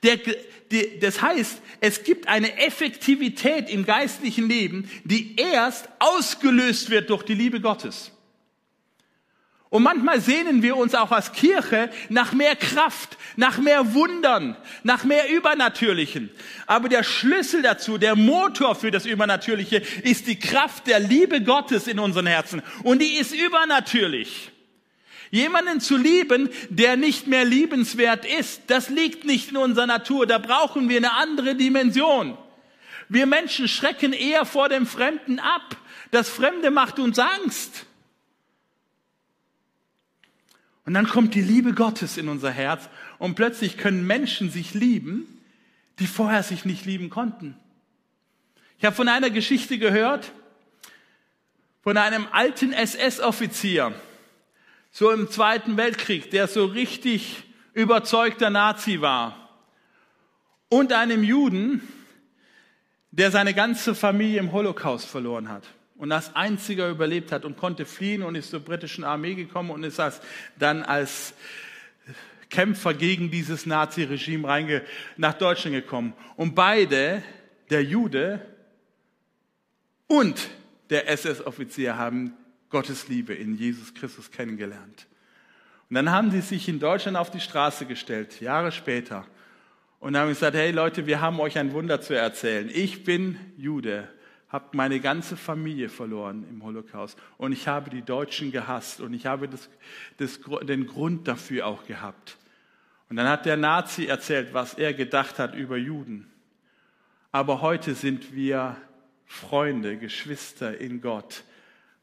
[0.03, 0.17] Der,
[0.71, 7.25] die, das heißt, es gibt eine Effektivität im geistlichen Leben, die erst ausgelöst wird durch
[7.25, 8.11] die Liebe Gottes.
[9.69, 15.03] Und manchmal sehnen wir uns auch als Kirche nach mehr Kraft, nach mehr Wundern, nach
[15.03, 16.31] mehr Übernatürlichen.
[16.67, 21.89] Aber der Schlüssel dazu, der Motor für das Übernatürliche ist die Kraft der Liebe Gottes
[21.89, 22.63] in unseren Herzen.
[22.85, 24.53] Und die ist übernatürlich.
[25.31, 30.27] Jemanden zu lieben, der nicht mehr liebenswert ist, das liegt nicht in unserer Natur.
[30.27, 32.39] Da brauchen wir eine andere Dimension.
[33.09, 35.77] Wir Menschen schrecken eher vor dem Fremden ab.
[36.13, 37.86] Das Fremde macht uns Angst.
[40.87, 45.27] Und dann kommt die Liebe Gottes in unser Herz und plötzlich können Menschen sich lieben,
[45.99, 47.57] die vorher sich nicht lieben konnten.
[48.79, 50.31] Ich habe von einer Geschichte gehört,
[51.83, 53.95] von einem alten SS-Offizier,
[54.93, 57.43] so im Zweiten Weltkrieg, der so richtig
[57.75, 59.51] überzeugter Nazi war,
[60.69, 61.81] und einem Juden,
[63.11, 65.65] der seine ganze Familie im Holocaust verloren hat
[65.99, 69.85] und als einziger überlebt hat und konnte fliehen und ist zur britischen Armee gekommen und
[69.85, 70.21] ist als,
[70.59, 71.35] dann als
[72.51, 74.83] Kämpfer gegen dieses Nazi-Regime
[75.17, 76.13] nach Deutschland gekommen.
[76.37, 77.23] Und beide,
[77.71, 78.41] der Jude
[80.07, 80.49] und
[80.91, 82.35] der SS-Offizier, haben
[82.71, 85.07] Gottes Liebe in Jesus Christus kennengelernt.
[85.89, 89.25] Und dann haben sie sich in Deutschland auf die Straße gestellt, Jahre später,
[89.99, 92.71] und haben gesagt, hey Leute, wir haben euch ein Wunder zu erzählen.
[92.73, 94.09] Ich bin Jude
[94.49, 99.27] habe meine ganze Familie verloren im Holocaust und ich habe die Deutschen gehasst und ich
[99.27, 99.69] habe das,
[100.19, 102.37] das, den Grund dafür auch gehabt.
[103.09, 106.31] Und dann hat der Nazi erzählt, was er gedacht hat über Juden.
[107.33, 108.77] Aber heute sind wir
[109.27, 111.45] Freunde, Geschwister in Gott,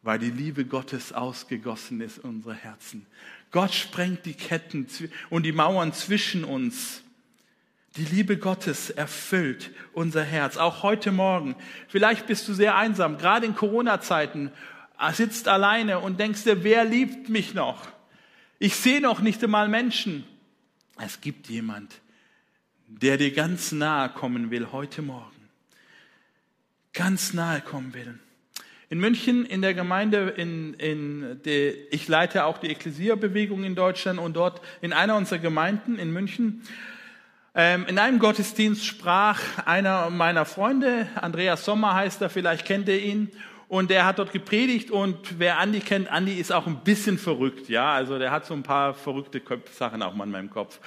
[0.01, 3.05] weil die Liebe Gottes ausgegossen ist in unsere Herzen.
[3.51, 4.87] Gott sprengt die Ketten
[5.29, 7.02] und die Mauern zwischen uns.
[7.95, 11.55] Die Liebe Gottes erfüllt unser Herz, auch heute Morgen.
[11.87, 14.51] Vielleicht bist du sehr einsam, gerade in Corona-Zeiten,
[15.11, 17.87] sitzt alleine und denkst dir, wer liebt mich noch?
[18.57, 20.23] Ich sehe noch nicht einmal Menschen.
[20.97, 21.93] Es gibt jemand,
[22.87, 25.49] der dir ganz nahe kommen will heute Morgen.
[26.93, 28.17] Ganz nahe kommen will.
[28.89, 34.19] In München, in der Gemeinde, in, in de, ich leite auch die Ekklesia-Bewegung in Deutschland
[34.19, 36.63] und dort in einer unserer Gemeinden in München
[37.55, 43.29] in einem Gottesdienst sprach einer meiner Freunde, Andreas Sommer heißt er, vielleicht kennt ihr ihn,
[43.67, 47.69] und der hat dort gepredigt und wer Andi kennt, Andi ist auch ein bisschen verrückt,
[47.69, 50.79] ja, also der hat so ein paar verrückte Sachen auch mal in meinem Kopf.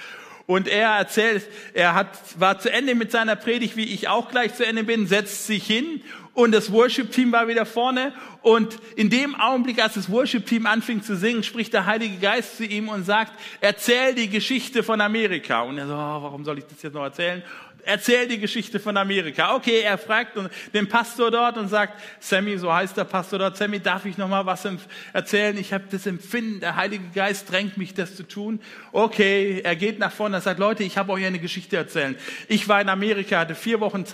[0.46, 4.54] Und er erzählt, er hat, war zu Ende mit seiner Predigt, wie ich auch gleich
[4.54, 6.02] zu Ende bin, setzt sich hin
[6.36, 8.12] und das Worship-Team war wieder vorne.
[8.42, 12.64] Und in dem Augenblick, als das Worship-Team anfing zu singen, spricht der Heilige Geist zu
[12.66, 13.32] ihm und sagt,
[13.62, 15.62] erzähl die Geschichte von Amerika.
[15.62, 17.42] Und er so, oh, warum soll ich das jetzt noch erzählen?
[17.86, 19.54] Erzähl die Geschichte von Amerika.
[19.54, 20.36] Okay, er fragt
[20.74, 24.28] den Pastor dort und sagt, Sammy, so heißt der Pastor dort, Sammy, darf ich noch
[24.28, 24.68] mal was
[25.12, 25.56] erzählen?
[25.56, 28.60] Ich habe das Empfinden, der Heilige Geist drängt mich, das zu tun.
[28.92, 32.16] Okay, er geht nach vorne und sagt, Leute, ich habe euch eine Geschichte erzählen.
[32.48, 34.04] Ich war in Amerika, hatte vier Wochen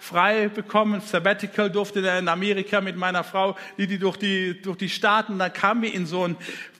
[0.00, 4.88] frei bekommen, Sabbatical, durfte in Amerika mit meiner Frau, die, die durch die, durch die
[4.88, 6.36] Staaten, da kamen wir in so ein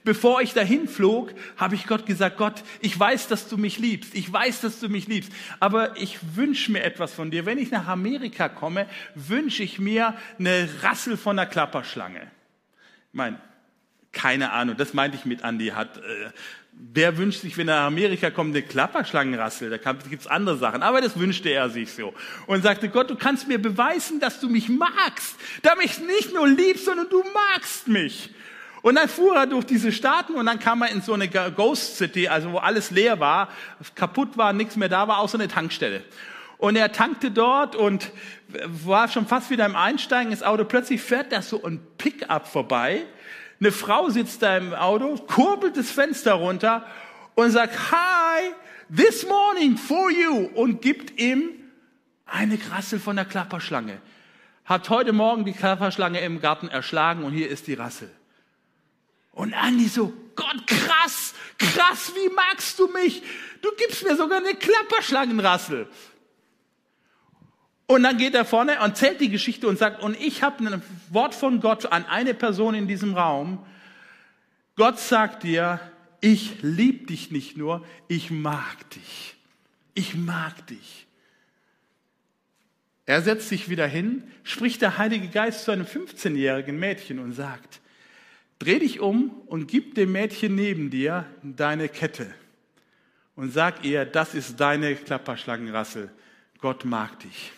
[0.09, 4.15] bevor ich dahin flog, habe ich Gott gesagt, Gott, ich weiß, dass du mich liebst.
[4.15, 5.31] Ich weiß, dass du mich liebst.
[5.59, 7.45] Aber ich wünsche mir etwas von dir.
[7.45, 12.21] Wenn ich nach Amerika komme, wünsche ich mir eine Rassel von einer Klapperschlange.
[12.21, 13.39] Ich meine,
[14.11, 15.97] keine Ahnung, das meinte ich mit Andi hat.
[15.97, 16.31] Äh,
[16.73, 19.69] wer wünscht sich, wenn er nach Amerika kommt, eine Klapperschlangenrassel?
[19.69, 20.81] Da gibt es andere Sachen.
[20.81, 22.15] Aber das wünschte er sich so.
[22.47, 25.35] Und sagte, Gott, du kannst mir beweisen, dass du mich magst.
[25.61, 28.31] Damit nicht nur liebst, sondern du magst mich.
[28.81, 31.97] Und dann fuhr er durch diese Staaten und dann kam er in so eine Ghost
[31.97, 33.49] City, also wo alles leer war,
[33.95, 36.03] kaputt war, nichts mehr da war, außer eine Tankstelle.
[36.57, 38.11] Und er tankte dort und
[38.65, 40.65] war schon fast wieder im Einsteigen ins Auto.
[40.65, 43.05] Plötzlich fährt da so ein Pickup vorbei.
[43.59, 46.85] Eine Frau sitzt da im Auto, kurbelt das Fenster runter
[47.35, 48.51] und sagt, Hi,
[48.93, 51.49] this morning for you und gibt ihm
[52.25, 53.99] eine Rassel von der Klapperschlange.
[54.65, 58.09] Hat heute Morgen die Klapperschlange im Garten erschlagen und hier ist die Rassel.
[59.31, 63.21] Und Andi so, Gott, krass, krass, wie magst du mich?
[63.61, 65.87] Du gibst mir sogar eine Klapperschlangenrassel.
[67.87, 70.81] Und dann geht er vorne und zählt die Geschichte und sagt, und ich habe ein
[71.09, 73.65] Wort von Gott an eine Person in diesem Raum.
[74.75, 75.79] Gott sagt dir,
[76.21, 79.35] ich liebe dich nicht nur, ich mag dich.
[79.93, 81.07] Ich mag dich.
[83.05, 87.81] Er setzt sich wieder hin, spricht der Heilige Geist zu einem 15-jährigen Mädchen und sagt,
[88.59, 92.33] dreh dich um und gib dem Mädchen neben dir deine Kette
[93.35, 96.11] und sag ihr, das ist deine Klapperschlangenrassel.
[96.59, 97.53] Gott mag dich.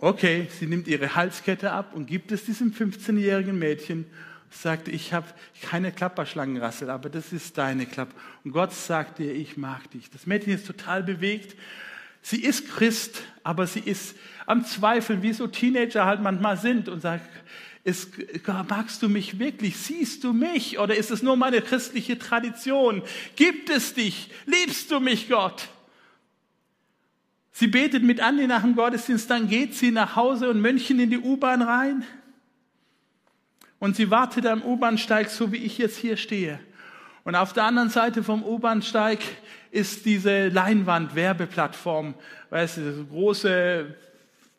[0.00, 4.06] Okay, sie nimmt ihre Halskette ab und gibt es diesem 15-jährigen Mädchen
[4.50, 5.26] sagte, ich habe
[5.62, 8.14] keine Klapperschlangenrassel, aber das ist deine Klappe.
[8.44, 10.10] Und Gott sagt dir, ich mag dich.
[10.10, 11.56] Das Mädchen ist total bewegt.
[12.22, 17.00] Sie ist Christ, aber sie ist am Zweifeln, wie so Teenager halt manchmal sind und
[17.00, 17.28] sagt,
[17.84, 18.10] ist,
[18.68, 19.76] magst du mich wirklich?
[19.76, 20.78] Siehst du mich?
[20.78, 23.02] Oder ist es nur meine christliche Tradition?
[23.36, 24.30] Gibt es dich?
[24.46, 25.68] Liebst du mich, Gott?
[27.52, 31.10] Sie betet mit Andi nach dem Gottesdienst, dann geht sie nach Hause und München in
[31.10, 32.04] die U-Bahn rein.
[33.80, 36.60] Und sie wartet am U-Bahnsteig, so wie ich jetzt hier stehe.
[37.24, 39.18] Und auf der anderen Seite vom U-Bahnsteig
[39.70, 42.14] ist diese Leinwand, Werbeplattform,
[42.50, 43.94] weißt du, große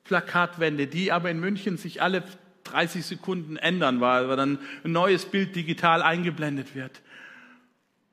[0.04, 2.24] Plakatwände, die aber in München sich alle
[2.72, 7.02] 30 Sekunden ändern, weil dann ein neues Bild digital eingeblendet wird.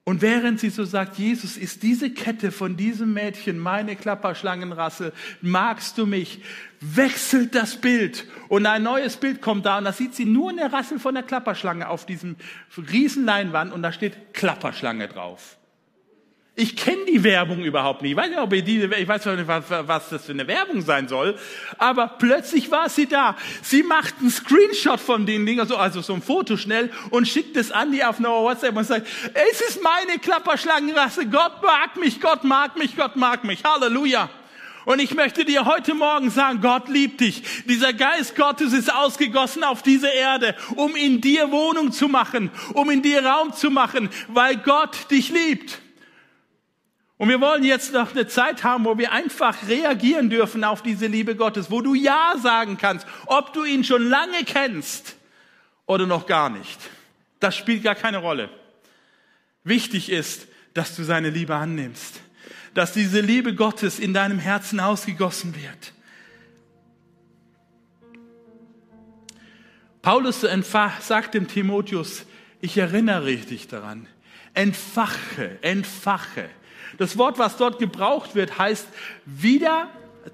[0.09, 5.99] Und während sie so sagt, Jesus, ist diese Kette von diesem Mädchen meine Klapperschlangenrasse, magst
[5.99, 6.43] du mich,
[6.81, 10.73] wechselt das Bild und ein neues Bild kommt da und da sieht sie nur eine
[10.73, 12.37] Rassel von der Klapperschlange auf diesem
[12.77, 15.59] riesen Leinwand und da steht Klapperschlange drauf.
[16.59, 18.13] Ich kenne die Werbung überhaupt nicht.
[18.13, 20.81] Ich weiß nicht, ob ich, die, ich weiß nicht, was, was das für eine Werbung
[20.81, 21.39] sein soll.
[21.77, 23.37] Aber plötzlich war sie da.
[23.61, 27.59] Sie macht einen Screenshot von den Dingen, also, also so ein Foto schnell und schickt
[27.59, 31.27] es an die auf einer WhatsApp und sagt, es ist meine Klapperschlangenrasse.
[31.27, 33.63] Gott mag mich, Gott mag mich, Gott mag mich.
[33.63, 34.31] Halleluja.
[34.87, 37.43] Und ich möchte dir heute Morgen sagen, Gott liebt dich.
[37.67, 42.89] Dieser Geist Gottes ist ausgegossen auf diese Erde, um in dir Wohnung zu machen, um
[42.89, 45.81] in dir Raum zu machen, weil Gott dich liebt.
[47.19, 51.07] Und wir wollen jetzt noch eine Zeit haben, wo wir einfach reagieren dürfen auf diese
[51.07, 55.17] Liebe Gottes, wo du Ja sagen kannst, ob du ihn schon lange kennst
[55.87, 56.79] oder noch gar nicht.
[57.41, 58.51] Das spielt gar keine Rolle.
[59.65, 62.21] Wichtig ist, dass du seine Liebe annimmst,
[62.75, 65.93] dass diese Liebe Gottes in deinem Herzen ausgegossen wird.
[70.03, 70.43] Paulus
[71.01, 72.27] sagt dem Timotheus,
[72.61, 74.07] ich erinnere dich daran,
[74.55, 76.49] entfache, entfache
[76.99, 78.89] das Wort, was dort gebraucht wird, heißt
[79.25, 79.89] wieder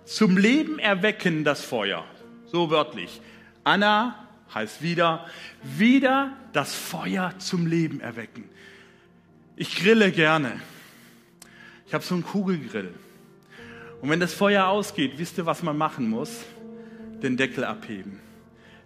[0.04, 2.04] zum Leben erwecken das Feuer.
[2.46, 3.20] So wörtlich.
[3.64, 5.26] Anna heißt wieder,
[5.62, 8.44] wieder das Feuer zum Leben erwecken.
[9.56, 10.60] Ich grille gerne.
[11.86, 12.94] Ich habe so einen Kugelgrill.
[14.00, 16.44] Und wenn das Feuer ausgeht, wisst ihr, was man machen muss?
[17.22, 18.20] Den Deckel abheben.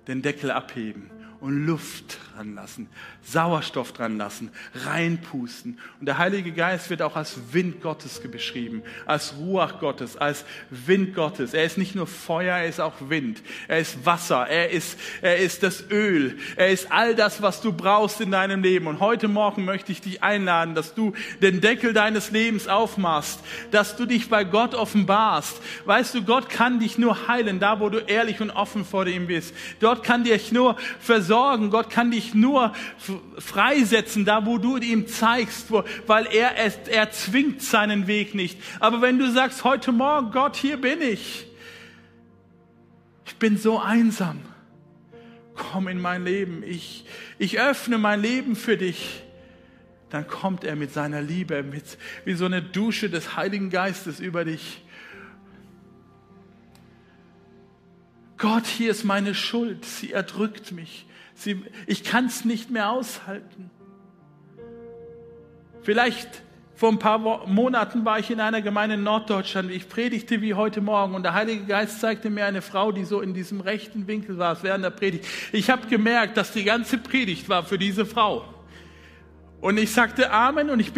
[0.06, 1.10] Den Deckel abheben
[1.40, 2.88] und Luft dran lassen,
[3.22, 5.78] Sauerstoff dran lassen, reinpusten.
[6.00, 11.14] Und der Heilige Geist wird auch als Wind Gottes beschrieben, als Ruach Gottes, als Wind
[11.14, 11.54] Gottes.
[11.54, 13.42] Er ist nicht nur Feuer, er ist auch Wind.
[13.68, 17.72] Er ist Wasser, er ist, er ist das Öl, er ist all das, was du
[17.72, 18.86] brauchst in deinem Leben.
[18.86, 23.96] Und heute Morgen möchte ich dich einladen, dass du den Deckel deines Lebens aufmachst, dass
[23.96, 25.60] du dich bei Gott offenbarst.
[25.84, 29.26] Weißt du, Gott kann dich nur heilen, da wo du ehrlich und offen vor ihm
[29.26, 29.54] bist.
[29.80, 31.70] Dort kann dich nur versorgen versorgen.
[31.70, 32.72] Gott kann dich nur
[33.38, 38.58] freisetzen, da wo du ihm zeigst, wo, weil er, es, er zwingt seinen Weg nicht.
[38.80, 41.46] Aber wenn du sagst, heute Morgen, Gott, hier bin ich.
[43.26, 44.40] Ich bin so einsam.
[45.54, 46.62] Komm in mein Leben.
[46.62, 47.04] Ich,
[47.38, 49.22] ich öffne mein Leben für dich.
[50.10, 54.44] Dann kommt er mit seiner Liebe, mit, wie so eine Dusche des Heiligen Geistes über
[54.44, 54.82] dich.
[58.38, 61.05] Gott, hier ist meine Schuld, sie erdrückt mich.
[61.36, 63.70] Sie, ich kann es nicht mehr aushalten.
[65.82, 66.42] Vielleicht
[66.74, 69.70] vor ein paar Monaten war ich in einer Gemeinde in Norddeutschland.
[69.70, 73.20] Ich predigte wie heute Morgen und der Heilige Geist zeigte mir eine Frau, die so
[73.20, 75.26] in diesem rechten Winkel war während der Predigt.
[75.52, 78.44] Ich habe gemerkt, dass die ganze Predigt war für diese Frau.
[79.60, 80.92] Und ich sagte Amen und ich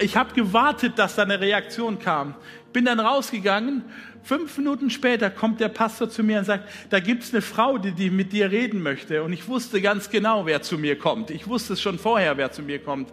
[0.00, 2.34] ich habe gewartet, dass da eine Reaktion kam.
[2.72, 3.84] Bin dann rausgegangen
[4.22, 7.92] Fünf Minuten später kommt der Pastor zu mir und sagt, da gibt's eine Frau, die,
[7.92, 9.22] die mit dir reden möchte.
[9.22, 11.30] Und ich wusste ganz genau, wer zu mir kommt.
[11.30, 13.12] Ich wusste es schon vorher, wer zu mir kommt.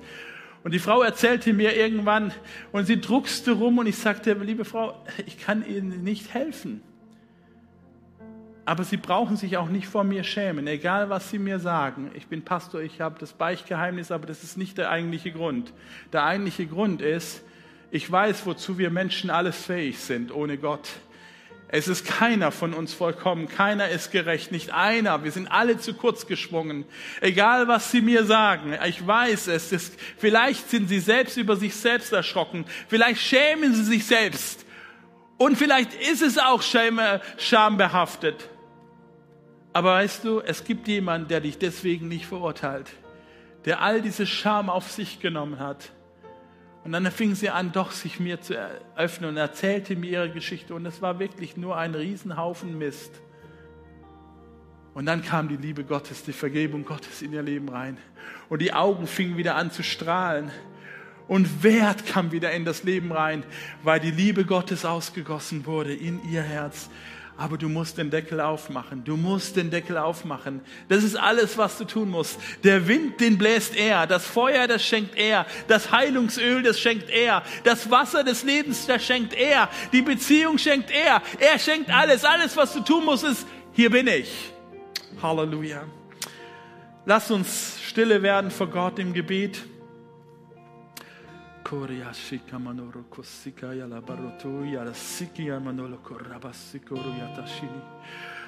[0.63, 2.33] Und die Frau erzählte mir irgendwann
[2.73, 6.81] und sie druckste rum und ich sagte, liebe Frau, ich kann Ihnen nicht helfen.
[8.65, 12.11] Aber Sie brauchen sich auch nicht vor mir schämen, egal was Sie mir sagen.
[12.15, 15.71] Ich bin Pastor, ich habe das Beichtgeheimnis, aber das ist nicht der eigentliche Grund.
[16.11, 17.45] Der eigentliche Grund ist,
[17.89, 20.89] ich weiß, wozu wir Menschen alles fähig sind ohne Gott.
[21.69, 25.25] Es ist keiner von uns vollkommen, keiner ist gerecht, nicht einer.
[25.25, 26.85] Wir sind alle zu kurz geschwungen.
[27.19, 29.73] Egal, was sie mir sagen, ich weiß es.
[29.73, 32.65] Ist, vielleicht sind sie selbst über sich selbst erschrocken.
[32.87, 34.65] Vielleicht schämen sie sich selbst.
[35.37, 38.49] Und vielleicht ist es auch schambehaftet.
[39.73, 42.89] Aber weißt du, es gibt jemanden, der dich deswegen nicht verurteilt,
[43.65, 45.91] der all diese Scham auf sich genommen hat.
[46.87, 48.55] Und dann fing sie an, doch sich mir zu
[48.95, 50.73] öffnen und erzählte mir ihre Geschichte.
[50.73, 53.11] Und es war wirklich nur ein Riesenhaufen Mist.
[54.93, 57.97] Und dann kam die Liebe Gottes, die Vergebung Gottes in ihr Leben rein.
[58.47, 60.49] Und die Augen fingen wieder an zu strahlen.
[61.27, 63.43] Und Wert kam wieder in das Leben rein,
[63.83, 66.89] weil die Liebe Gottes ausgegossen wurde in ihr Herz.
[67.37, 69.03] Aber du musst den Deckel aufmachen.
[69.03, 70.61] Du musst den Deckel aufmachen.
[70.89, 72.39] Das ist alles, was du tun musst.
[72.63, 74.07] Der Wind, den bläst er.
[74.07, 75.45] Das Feuer, das schenkt er.
[75.67, 77.43] Das Heilungsöl, das schenkt er.
[77.63, 79.69] Das Wasser des Lebens, das schenkt er.
[79.93, 81.21] Die Beziehung schenkt er.
[81.39, 82.25] Er schenkt alles.
[82.25, 84.51] Alles, was du tun musst, ist, hier bin ich.
[85.21, 85.83] Halleluja.
[87.05, 89.63] Lass uns stille werden vor Gott im Gebet.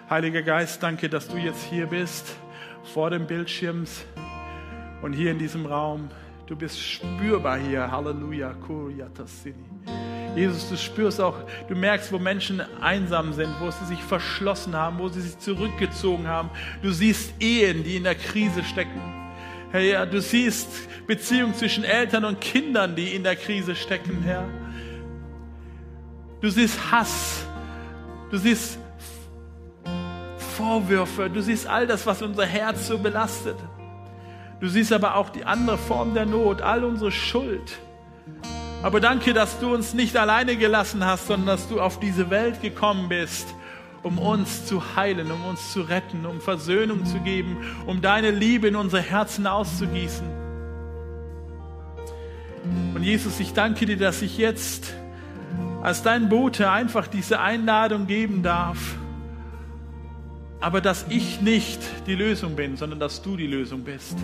[0.10, 2.38] Heiliger Geist, danke, dass du jetzt hier bist,
[2.94, 4.06] vor dem Bildschirms
[5.02, 6.08] und hier in diesem Raum.
[6.48, 7.92] Du bist spürbar hier.
[7.92, 8.56] Halleluja.
[10.34, 11.36] Jesus, du spürst auch,
[11.68, 16.26] du merkst, wo Menschen einsam sind, wo sie sich verschlossen haben, wo sie sich zurückgezogen
[16.26, 16.50] haben.
[16.82, 19.29] Du siehst Ehen, die in der Krise stecken.
[19.72, 20.68] Herr, ja, du siehst
[21.06, 24.48] Beziehungen zwischen Eltern und Kindern, die in der Krise stecken, Herr.
[26.42, 27.46] Du siehst Hass.
[28.32, 28.80] Du siehst
[30.58, 31.30] Vorwürfe.
[31.30, 33.58] Du siehst all das, was unser Herz so belastet.
[34.60, 37.78] Du siehst aber auch die andere Form der Not, all unsere Schuld.
[38.82, 42.62] Aber danke, dass du uns nicht alleine gelassen hast, sondern dass du auf diese Welt
[42.62, 43.48] gekommen bist,
[44.04, 48.68] um uns zu heilen, um uns zu retten, um Versöhnung zu geben, um deine Liebe
[48.68, 50.28] in unsere Herzen auszugießen.
[52.93, 54.93] Und Jesus, ich danke dir, dass ich jetzt
[55.82, 58.95] als dein Bote einfach diese Einladung geben darf,
[60.60, 64.18] aber dass ich nicht die Lösung bin, sondern dass du die Lösung bist.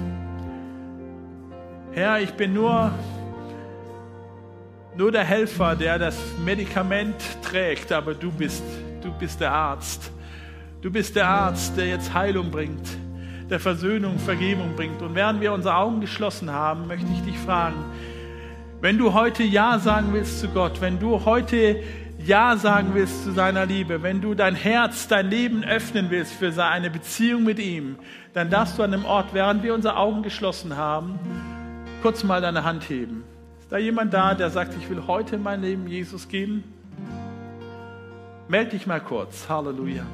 [1.93, 2.91] Herr, ich bin nur
[4.97, 8.63] nur der Helfer, der das Medikament trägt, aber du bist,
[9.05, 10.11] du bist der Arzt.
[10.81, 12.87] Du bist der Arzt, der jetzt Heilung bringt,
[13.49, 15.01] der Versöhnung, Vergebung bringt.
[15.01, 17.75] Und während wir unsere Augen geschlossen haben, möchte ich dich fragen,
[18.81, 21.81] wenn du heute Ja sagen willst zu Gott, wenn du heute
[22.19, 26.51] Ja sagen willst zu seiner Liebe, wenn du dein Herz, dein Leben öffnen willst für
[26.63, 27.97] eine Beziehung mit ihm,
[28.33, 31.19] dann darfst du an dem Ort, während wir unsere Augen geschlossen haben,
[32.01, 33.23] kurz mal deine Hand heben.
[33.59, 36.74] Ist da jemand da, der sagt, ich will heute mein Leben Jesus geben?
[38.47, 39.49] Meld dich mal kurz.
[39.49, 40.05] Halleluja.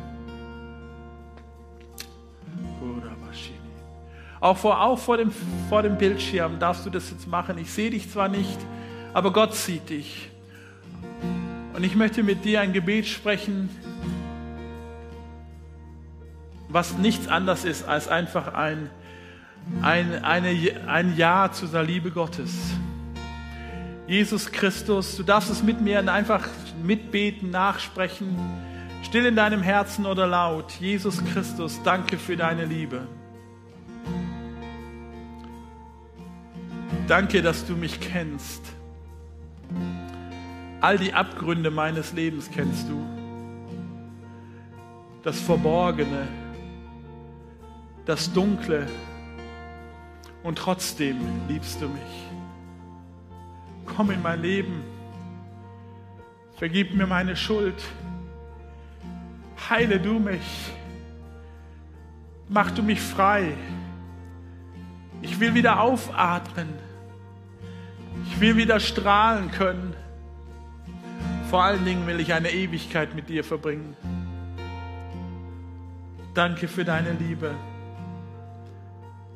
[4.41, 5.31] Auch vor, auch vor, dem,
[5.69, 7.59] vor dem Bildschirm darfst du das jetzt machen.
[7.59, 8.57] Ich sehe dich zwar nicht,
[9.13, 10.31] aber Gott sieht dich.
[11.73, 13.69] Und ich möchte mit dir ein Gebet sprechen,
[16.69, 18.89] was nichts anderes ist als einfach ein,
[19.83, 20.57] ein, eine,
[20.87, 22.73] ein Ja zu der Liebe Gottes.
[24.11, 26.45] Jesus Christus, du darfst es mit mir einfach
[26.83, 28.35] mitbeten, nachsprechen,
[29.03, 30.73] still in deinem Herzen oder laut.
[30.81, 33.07] Jesus Christus, danke für deine Liebe.
[37.07, 38.61] Danke, dass du mich kennst.
[40.81, 43.01] All die Abgründe meines Lebens kennst du.
[45.23, 46.27] Das Verborgene,
[48.03, 48.87] das Dunkle.
[50.43, 52.30] Und trotzdem liebst du mich
[53.95, 54.83] komm in mein Leben.
[56.57, 57.81] Vergib mir meine Schuld.
[59.69, 60.71] Heile du mich.
[62.49, 63.53] Mach du mich frei.
[65.21, 66.69] Ich will wieder aufatmen.
[68.25, 69.95] Ich will wieder strahlen können.
[71.49, 73.95] Vor allen Dingen will ich eine Ewigkeit mit dir verbringen.
[76.33, 77.53] Danke für deine Liebe.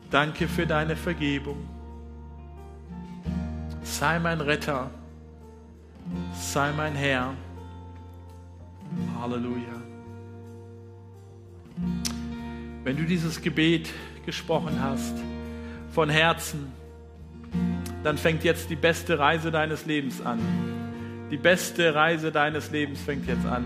[0.10, 1.74] Danke für deine Vergebung.
[3.86, 4.89] Sei mein Retter.
[6.33, 7.36] Sei mein Herr.
[9.21, 9.81] Halleluja.
[12.83, 13.89] Wenn du dieses Gebet
[14.25, 15.13] gesprochen hast,
[15.91, 16.71] von Herzen,
[18.03, 20.39] dann fängt jetzt die beste Reise deines Lebens an.
[21.29, 23.65] Die beste Reise deines Lebens fängt jetzt an.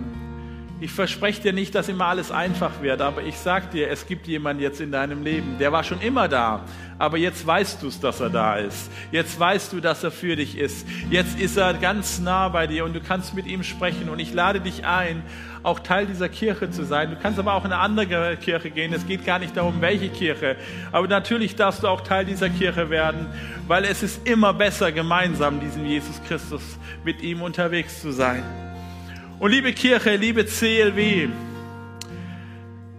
[0.82, 4.28] Ich verspreche dir nicht, dass immer alles einfach wird, aber ich sag dir, es gibt
[4.28, 6.64] jemanden jetzt in deinem Leben, der war schon immer da,
[6.98, 8.90] aber jetzt weißt du es, dass er da ist.
[9.12, 10.88] Jetzt weißt du, dass er für dich ist.
[11.10, 14.34] Jetzt ist er ganz nah bei dir und du kannst mit ihm sprechen und ich
[14.34, 15.22] lade dich ein,
[15.64, 17.10] auch Teil dieser Kirche zu sein.
[17.10, 18.94] Du kannst aber auch in eine andere Kirche gehen.
[18.94, 20.56] Es geht gar nicht darum, welche Kirche.
[20.94, 23.28] Aber natürlich darfst du auch Teil dieser Kirche werden,
[23.68, 26.62] weil es ist immer besser, gemeinsam diesem Jesus Christus
[27.04, 28.69] mit ihm unterwegs zu sein.
[29.40, 31.30] Und liebe Kirche, liebe CLW,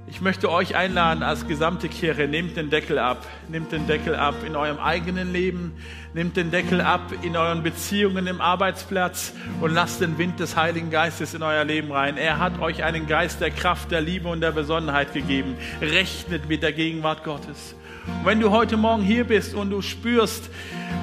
[0.07, 3.27] ich möchte euch einladen als gesamte Kirche, nehmt den Deckel ab.
[3.49, 5.75] Nehmt den Deckel ab in eurem eigenen Leben.
[6.15, 10.91] Nehmt den Deckel ab in euren Beziehungen im Arbeitsplatz und lasst den Wind des Heiligen
[10.91, 12.17] Geistes in euer Leben rein.
[12.17, 15.57] Er hat euch einen Geist der Kraft, der Liebe und der Besonnenheit gegeben.
[15.83, 17.77] Rechnet mit der Gegenwart Gottes.
[18.25, 20.51] Wenn du heute Morgen hier bist und du spürst,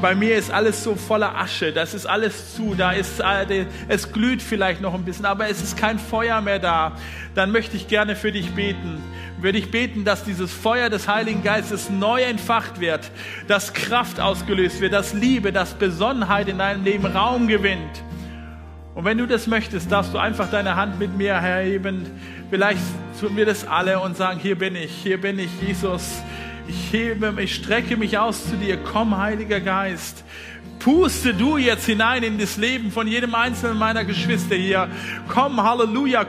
[0.01, 4.11] bei mir ist alles so voller Asche, das ist alles zu, da ist, äh, es
[4.11, 6.91] glüht vielleicht noch ein bisschen, aber es ist kein Feuer mehr da,
[7.33, 9.01] dann möchte ich gerne für dich beten.
[9.39, 13.09] Würde ich beten, dass dieses Feuer des Heiligen Geistes neu entfacht wird,
[13.47, 18.03] dass Kraft ausgelöst wird, dass Liebe, dass Besonnenheit in deinem Leben Raum gewinnt.
[18.93, 22.07] Und wenn du das möchtest, darfst du einfach deine Hand mit mir erheben.
[22.49, 22.81] Vielleicht
[23.19, 26.23] tun wir das alle und sagen, hier bin ich, hier bin ich, Jesus.
[26.67, 28.77] Ich hebe, ich strecke mich aus zu dir.
[28.77, 30.23] Komm, Heiliger Geist.
[30.79, 34.87] Puste du jetzt hinein in das Leben von jedem einzelnen meiner Geschwister hier.
[35.27, 36.25] Komm, Halleluja.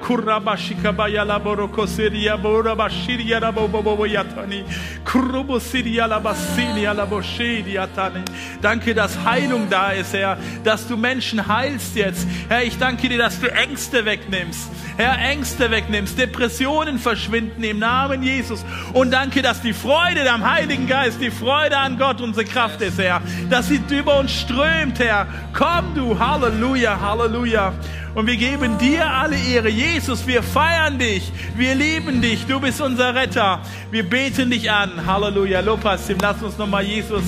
[8.62, 12.26] Danke, dass Heilung da ist, Herr, dass du Menschen heilst jetzt.
[12.49, 14.70] Herr, ich danke dir, dass du Ängste wegnimmst.
[14.99, 18.65] Herr, Ängste wegnimmst, Depressionen verschwinden im Namen Jesus.
[18.95, 22.99] Und danke, dass die Freude am Heiligen Geist, die Freude an Gott unsere Kraft ist,
[22.99, 23.23] Herr.
[23.49, 25.29] Dass sie über uns strömt, Herr.
[25.57, 27.75] Komm du, Halleluja, Halleluja.
[28.17, 29.69] Und wir geben dir alle Ehre.
[29.69, 31.31] Jesus, wir feiern dich.
[31.57, 32.45] Wir lieben dich.
[32.47, 33.61] Du bist unser Retter.
[33.93, 35.07] Wir beten dich an.
[35.07, 35.61] Halleluja.
[35.61, 37.23] Lopas, lass uns nochmal Jesus,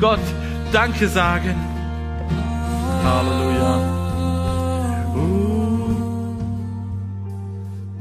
[0.00, 0.20] Gott,
[0.72, 1.54] Danke sagen.
[3.02, 4.05] Halleluja.